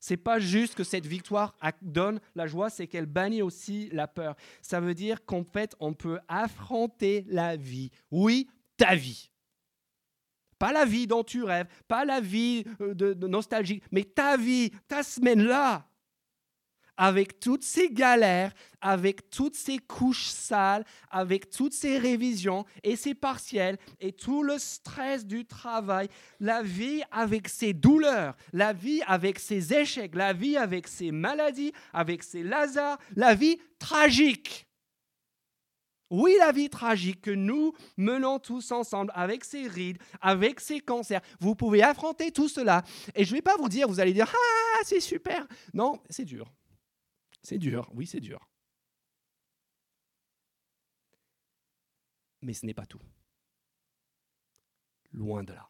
c'est 0.00 0.16
pas 0.16 0.38
juste 0.38 0.74
que 0.74 0.82
cette 0.82 1.06
victoire 1.06 1.54
donne 1.82 2.20
la 2.34 2.46
joie, 2.46 2.70
c'est 2.70 2.86
qu'elle 2.86 3.06
bannit 3.06 3.42
aussi 3.42 3.90
la 3.92 4.08
peur. 4.08 4.34
Ça 4.62 4.80
veut 4.80 4.94
dire 4.94 5.24
qu'en 5.24 5.44
fait, 5.44 5.76
on 5.78 5.92
peut 5.92 6.18
affronter 6.26 7.24
la 7.28 7.56
vie. 7.56 7.90
Oui, 8.10 8.48
ta 8.78 8.96
vie. 8.96 9.30
Pas 10.58 10.72
la 10.72 10.84
vie 10.84 11.06
dont 11.06 11.22
tu 11.22 11.42
rêves, 11.42 11.66
pas 11.86 12.04
la 12.04 12.20
vie 12.20 12.64
euh, 12.80 12.94
de, 12.94 13.12
de 13.14 13.26
nostalgie, 13.26 13.82
mais 13.90 14.04
ta 14.04 14.36
vie, 14.36 14.70
ta 14.88 15.02
semaine 15.02 15.42
là 15.42 15.89
avec 17.00 17.40
toutes 17.40 17.64
ces 17.64 17.88
galères, 17.88 18.52
avec 18.82 19.30
toutes 19.30 19.54
ces 19.54 19.78
couches 19.78 20.28
sales, 20.28 20.84
avec 21.10 21.48
toutes 21.48 21.72
ces 21.72 21.96
révisions 21.96 22.66
et 22.84 22.94
ces 22.94 23.14
partiels 23.14 23.78
et 24.00 24.12
tout 24.12 24.42
le 24.42 24.58
stress 24.58 25.24
du 25.24 25.46
travail, 25.46 26.10
la 26.40 26.62
vie 26.62 27.02
avec 27.10 27.48
ses 27.48 27.72
douleurs, 27.72 28.36
la 28.52 28.74
vie 28.74 29.00
avec 29.06 29.38
ses 29.38 29.72
échecs, 29.72 30.14
la 30.14 30.34
vie 30.34 30.58
avec 30.58 30.86
ses 30.86 31.10
maladies, 31.10 31.72
avec 31.94 32.22
ses 32.22 32.42
lazars, 32.42 32.98
la 33.16 33.34
vie 33.34 33.58
tragique. 33.78 34.68
Oui, 36.10 36.34
la 36.38 36.52
vie 36.52 36.68
tragique 36.68 37.22
que 37.22 37.30
nous 37.30 37.72
menons 37.96 38.38
tous 38.38 38.72
ensemble 38.72 39.10
avec 39.14 39.44
ses 39.46 39.66
rides, 39.68 39.96
avec 40.20 40.60
ses 40.60 40.80
cancers. 40.80 41.22
Vous 41.40 41.54
pouvez 41.54 41.82
affronter 41.82 42.30
tout 42.30 42.48
cela. 42.48 42.82
Et 43.14 43.24
je 43.24 43.30
ne 43.30 43.36
vais 43.36 43.42
pas 43.42 43.56
vous 43.56 43.70
dire, 43.70 43.88
vous 43.88 44.00
allez 44.00 44.12
dire, 44.12 44.30
ah, 44.30 44.80
c'est 44.84 45.00
super. 45.00 45.46
Non, 45.72 45.98
c'est 46.10 46.26
dur. 46.26 46.52
C'est 47.42 47.58
dur, 47.58 47.90
oui, 47.94 48.06
c'est 48.06 48.20
dur. 48.20 48.48
Mais 52.42 52.54
ce 52.54 52.66
n'est 52.66 52.74
pas 52.74 52.86
tout. 52.86 53.00
Loin 55.12 55.42
de 55.42 55.52
là. 55.52 55.68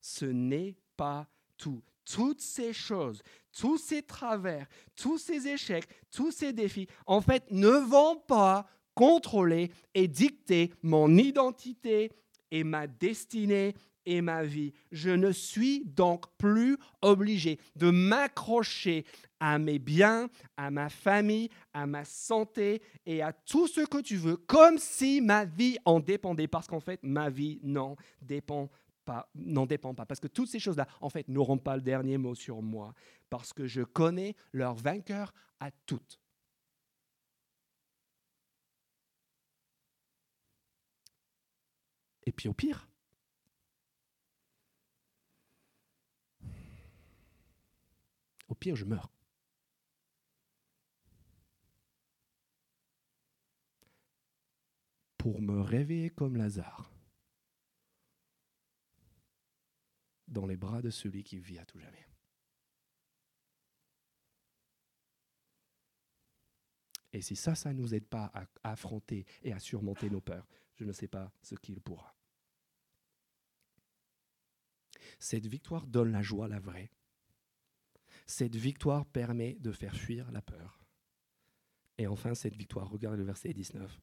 Ce 0.00 0.26
n'est 0.26 0.76
pas 0.96 1.28
tout. 1.56 1.82
Toutes 2.04 2.42
ces 2.42 2.74
choses, 2.74 3.22
tous 3.52 3.78
ces 3.78 4.02
travers, 4.02 4.68
tous 4.94 5.16
ces 5.16 5.48
échecs, 5.48 5.88
tous 6.10 6.30
ces 6.30 6.52
défis, 6.52 6.86
en 7.06 7.22
fait, 7.22 7.50
ne 7.50 7.68
vont 7.68 8.16
pas 8.16 8.68
contrôler 8.94 9.72
et 9.94 10.06
dicter 10.06 10.72
mon 10.82 11.16
identité 11.16 12.12
et 12.50 12.62
ma 12.62 12.86
destinée 12.86 13.74
est 14.06 14.20
ma 14.20 14.44
vie. 14.44 14.72
Je 14.92 15.10
ne 15.10 15.32
suis 15.32 15.84
donc 15.84 16.26
plus 16.36 16.76
obligé 17.02 17.58
de 17.76 17.90
m'accrocher 17.90 19.04
à 19.40 19.58
mes 19.58 19.78
biens, 19.78 20.28
à 20.56 20.70
ma 20.70 20.88
famille, 20.88 21.50
à 21.72 21.86
ma 21.86 22.04
santé 22.04 22.82
et 23.04 23.22
à 23.22 23.32
tout 23.32 23.68
ce 23.68 23.82
que 23.82 24.00
tu 24.00 24.16
veux, 24.16 24.36
comme 24.36 24.78
si 24.78 25.20
ma 25.20 25.44
vie 25.44 25.78
en 25.84 26.00
dépendait, 26.00 26.48
parce 26.48 26.66
qu'en 26.66 26.80
fait, 26.80 27.00
ma 27.02 27.28
vie 27.28 27.60
n'en 27.62 27.96
dépend 28.22 28.70
pas, 29.04 29.28
n'en 29.34 29.66
dépend 29.66 29.94
pas, 29.94 30.06
parce 30.06 30.20
que 30.20 30.28
toutes 30.28 30.48
ces 30.48 30.58
choses-là, 30.58 30.86
en 31.00 31.10
fait, 31.10 31.28
n'auront 31.28 31.58
pas 31.58 31.76
le 31.76 31.82
dernier 31.82 32.16
mot 32.16 32.34
sur 32.34 32.62
moi, 32.62 32.94
parce 33.28 33.52
que 33.52 33.66
je 33.66 33.82
connais 33.82 34.34
leur 34.52 34.74
vainqueur 34.74 35.34
à 35.60 35.70
toutes. 35.86 36.18
Et 42.26 42.32
puis 42.32 42.48
au 42.48 42.54
pire, 42.54 42.88
au 48.48 48.54
pire, 48.54 48.76
je 48.76 48.84
meurs. 48.84 49.10
Pour 55.18 55.40
me 55.40 55.60
réveiller 55.60 56.10
comme 56.10 56.36
Lazare 56.36 56.90
dans 60.28 60.46
les 60.46 60.56
bras 60.56 60.82
de 60.82 60.90
celui 60.90 61.22
qui 61.22 61.38
vit 61.38 61.58
à 61.58 61.64
tout 61.64 61.78
jamais. 61.78 62.06
Et 67.12 67.22
si 67.22 67.36
ça, 67.36 67.54
ça 67.54 67.72
ne 67.72 67.78
nous 67.78 67.94
aide 67.94 68.06
pas 68.06 68.32
à 68.34 68.72
affronter 68.72 69.24
et 69.42 69.52
à 69.52 69.60
surmonter 69.60 70.10
nos 70.10 70.20
peurs, 70.20 70.48
je 70.74 70.84
ne 70.84 70.92
sais 70.92 71.06
pas 71.06 71.32
ce 71.42 71.54
qu'il 71.54 71.80
pourra. 71.80 72.14
Cette 75.20 75.46
victoire 75.46 75.86
donne 75.86 76.10
la 76.10 76.22
joie, 76.22 76.48
la 76.48 76.58
vraie. 76.58 76.90
Cette 78.26 78.56
victoire 78.56 79.04
permet 79.06 79.56
de 79.60 79.72
faire 79.72 79.94
fuir 79.94 80.30
la 80.32 80.42
peur. 80.42 80.80
Et 81.98 82.06
enfin, 82.06 82.34
cette 82.34 82.56
victoire, 82.56 82.90
regardez 82.90 83.18
le 83.18 83.24
verset 83.24 83.52
19, 83.52 84.00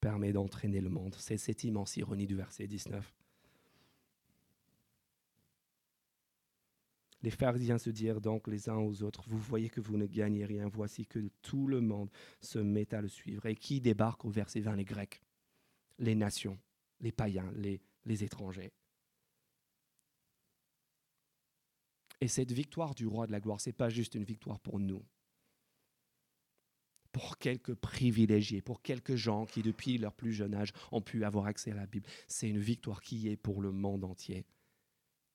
permet 0.00 0.32
d'entraîner 0.32 0.80
le 0.80 0.88
monde. 0.88 1.14
C'est 1.18 1.36
cette 1.36 1.64
immense 1.64 1.96
ironie 1.96 2.26
du 2.26 2.36
verset 2.36 2.66
19. 2.66 3.12
Les 7.22 7.30
pharisiens 7.30 7.78
se 7.78 7.90
dirent 7.90 8.20
donc 8.20 8.48
les 8.48 8.68
uns 8.68 8.78
aux 8.78 9.04
autres, 9.04 9.22
vous 9.28 9.38
voyez 9.38 9.70
que 9.70 9.80
vous 9.80 9.96
ne 9.96 10.06
gagnez 10.06 10.44
rien, 10.44 10.68
voici 10.68 11.06
que 11.06 11.30
tout 11.40 11.68
le 11.68 11.80
monde 11.80 12.10
se 12.40 12.58
met 12.58 12.92
à 12.92 13.00
le 13.00 13.08
suivre. 13.08 13.46
Et 13.46 13.54
qui 13.54 13.80
débarque 13.80 14.24
au 14.24 14.30
verset 14.30 14.60
20 14.60 14.74
Les 14.76 14.84
Grecs, 14.84 15.22
les 15.98 16.16
nations, 16.16 16.58
les 17.00 17.12
païens, 17.12 17.50
les, 17.54 17.80
les 18.04 18.24
étrangers. 18.24 18.72
Et 22.22 22.28
cette 22.28 22.52
victoire 22.52 22.94
du 22.94 23.04
roi 23.08 23.26
de 23.26 23.32
la 23.32 23.40
gloire, 23.40 23.60
ce 23.60 23.68
n'est 23.68 23.72
pas 23.72 23.88
juste 23.88 24.14
une 24.14 24.22
victoire 24.22 24.60
pour 24.60 24.78
nous, 24.78 25.04
pour 27.10 27.36
quelques 27.36 27.74
privilégiés, 27.74 28.62
pour 28.62 28.80
quelques 28.80 29.16
gens 29.16 29.44
qui, 29.44 29.60
depuis 29.60 29.98
leur 29.98 30.12
plus 30.12 30.32
jeune 30.32 30.54
âge, 30.54 30.72
ont 30.92 31.00
pu 31.00 31.24
avoir 31.24 31.46
accès 31.46 31.72
à 31.72 31.74
la 31.74 31.86
Bible. 31.86 32.08
C'est 32.28 32.48
une 32.48 32.60
victoire 32.60 33.02
qui 33.02 33.28
est 33.28 33.36
pour 33.36 33.60
le 33.60 33.72
monde 33.72 34.04
entier. 34.04 34.46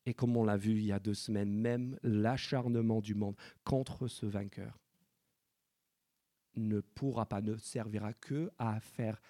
Et 0.05 0.13
comme 0.13 0.37
on 0.37 0.45
l'a 0.45 0.55
vu 0.55 0.77
il 0.77 0.85
y 0.85 0.93
a 0.93 0.99
deux 0.99 1.13
semaines, 1.13 1.53
même 1.53 1.99
l'acharnement 2.03 3.01
du 3.01 3.15
monde 3.15 3.35
contre 3.65 4.07
ce 4.07 4.25
vainqueur 4.25 4.79
ne 6.55 6.79
pourra 6.79 7.25
pas, 7.25 7.41
ne 7.41 7.57
servira 7.57 8.13
que 8.13 8.49
faire 8.79 9.21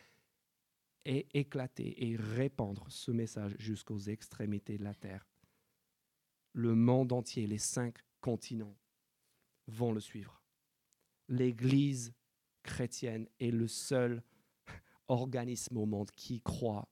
éclater 1.06 2.08
et 2.08 2.16
répandre 2.18 2.86
ce 2.90 3.10
message 3.10 3.56
jusqu'aux 3.58 3.98
extrémités 3.98 4.78
de 4.78 4.84
la 4.84 4.94
terre. 4.94 5.26
Le 6.58 6.74
monde 6.74 7.14
entier, 7.14 7.46
les 7.46 7.60
cinq 7.60 8.00
continents 8.20 8.76
vont 9.68 9.92
le 9.92 10.00
suivre. 10.00 10.42
L'Église 11.28 12.16
chrétienne 12.64 13.28
est 13.40 13.52
le 13.52 13.68
seul 13.68 14.24
organisme 15.08 15.78
au 15.78 15.86
monde 15.86 16.10
qui 16.10 16.42
croit, 16.42 16.90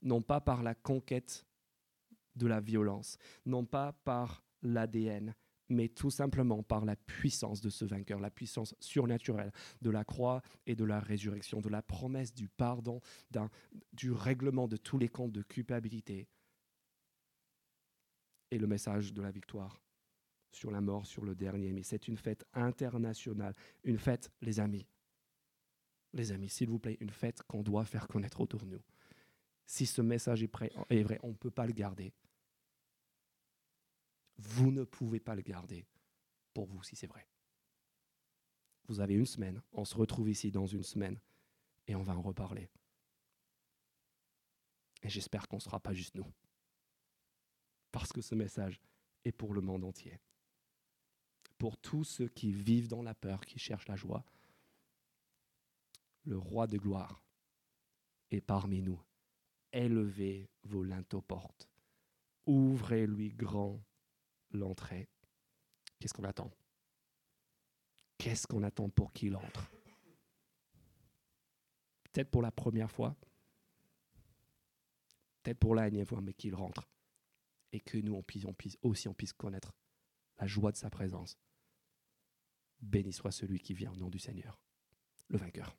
non 0.00 0.22
pas 0.22 0.40
par 0.40 0.62
la 0.62 0.76
conquête 0.76 1.44
de 2.36 2.46
la 2.46 2.60
violence, 2.60 3.18
non 3.46 3.64
pas 3.64 3.94
par 4.04 4.44
l'ADN, 4.62 5.34
mais 5.68 5.88
tout 5.88 6.12
simplement 6.12 6.62
par 6.62 6.84
la 6.84 6.94
puissance 6.94 7.60
de 7.60 7.68
ce 7.68 7.84
vainqueur, 7.84 8.20
la 8.20 8.30
puissance 8.30 8.76
surnaturelle 8.78 9.50
de 9.82 9.90
la 9.90 10.04
croix 10.04 10.40
et 10.66 10.76
de 10.76 10.84
la 10.84 11.00
résurrection, 11.00 11.60
de 11.60 11.68
la 11.68 11.82
promesse 11.82 12.32
du 12.32 12.48
pardon, 12.48 13.00
du 13.92 14.12
règlement 14.12 14.68
de 14.68 14.76
tous 14.76 14.98
les 14.98 15.08
comptes 15.08 15.32
de 15.32 15.42
culpabilité 15.42 16.28
et 18.50 18.58
le 18.58 18.66
message 18.66 19.12
de 19.12 19.22
la 19.22 19.30
victoire 19.30 19.80
sur 20.52 20.70
la 20.70 20.80
mort, 20.80 21.06
sur 21.06 21.24
le 21.24 21.34
dernier. 21.34 21.72
Mais 21.72 21.82
c'est 21.82 22.08
une 22.08 22.16
fête 22.16 22.44
internationale, 22.54 23.54
une 23.84 23.98
fête, 23.98 24.30
les 24.40 24.60
amis. 24.60 24.86
Les 26.12 26.32
amis, 26.32 26.48
s'il 26.48 26.68
vous 26.68 26.78
plaît, 26.78 26.98
une 27.00 27.10
fête 27.10 27.42
qu'on 27.44 27.62
doit 27.62 27.84
faire 27.84 28.08
connaître 28.08 28.40
autour 28.40 28.60
de 28.66 28.72
nous. 28.72 28.82
Si 29.66 29.86
ce 29.86 30.02
message 30.02 30.42
est, 30.42 30.50
est 30.90 31.02
vrai, 31.02 31.20
on 31.22 31.28
ne 31.28 31.34
peut 31.34 31.52
pas 31.52 31.66
le 31.66 31.72
garder. 31.72 32.12
Vous 34.38 34.72
ne 34.72 34.84
pouvez 34.84 35.20
pas 35.20 35.36
le 35.36 35.42
garder 35.42 35.86
pour 36.52 36.66
vous 36.66 36.82
si 36.82 36.96
c'est 36.96 37.06
vrai. 37.06 37.26
Vous 38.88 38.98
avez 38.98 39.14
une 39.14 39.26
semaine, 39.26 39.62
on 39.72 39.84
se 39.84 39.94
retrouve 39.94 40.30
ici 40.30 40.50
dans 40.50 40.66
une 40.66 40.82
semaine 40.82 41.20
et 41.86 41.94
on 41.94 42.02
va 42.02 42.16
en 42.16 42.22
reparler. 42.22 42.68
Et 45.02 45.08
j'espère 45.08 45.46
qu'on 45.46 45.56
ne 45.56 45.62
sera 45.62 45.78
pas 45.78 45.92
juste 45.92 46.16
nous. 46.16 46.26
Parce 48.00 48.14
que 48.14 48.22
ce 48.22 48.34
message 48.34 48.80
est 49.26 49.32
pour 49.32 49.52
le 49.52 49.60
monde 49.60 49.84
entier. 49.84 50.18
Pour 51.58 51.76
tous 51.76 52.04
ceux 52.04 52.28
qui 52.28 52.50
vivent 52.50 52.88
dans 52.88 53.02
la 53.02 53.14
peur, 53.14 53.42
qui 53.42 53.58
cherchent 53.58 53.88
la 53.88 53.94
joie. 53.94 54.24
Le 56.24 56.38
roi 56.38 56.66
de 56.66 56.78
gloire 56.78 57.22
est 58.30 58.40
parmi 58.40 58.80
nous. 58.80 58.98
Élevez 59.70 60.48
vos 60.62 60.82
linteaux 60.82 61.20
portes. 61.20 61.68
Ouvrez-lui 62.46 63.34
grand 63.34 63.82
l'entrée. 64.52 65.10
Qu'est-ce 65.98 66.14
qu'on 66.14 66.24
attend? 66.24 66.50
Qu'est-ce 68.16 68.46
qu'on 68.46 68.62
attend 68.62 68.88
pour 68.88 69.12
qu'il 69.12 69.36
entre? 69.36 69.70
Peut-être 72.04 72.30
pour 72.30 72.40
la 72.40 72.50
première 72.50 72.90
fois, 72.90 73.14
peut-être 75.42 75.58
pour 75.58 75.74
la 75.74 75.90
dernière 75.90 76.08
fois, 76.08 76.22
mais 76.22 76.32
qu'il 76.32 76.54
rentre. 76.54 76.88
Et 77.72 77.80
que 77.80 77.98
nous, 77.98 78.20
aussi 78.82 79.08
on 79.08 79.14
puisse 79.14 79.32
connaître 79.32 79.72
la 80.38 80.46
joie 80.46 80.72
de 80.72 80.76
sa 80.76 80.90
présence. 80.90 81.38
Béni 82.80 83.12
soit 83.12 83.30
celui 83.30 83.60
qui 83.60 83.74
vient 83.74 83.92
au 83.92 83.96
nom 83.96 84.08
du 84.08 84.18
Seigneur, 84.18 84.58
le 85.28 85.38
vainqueur. 85.38 85.76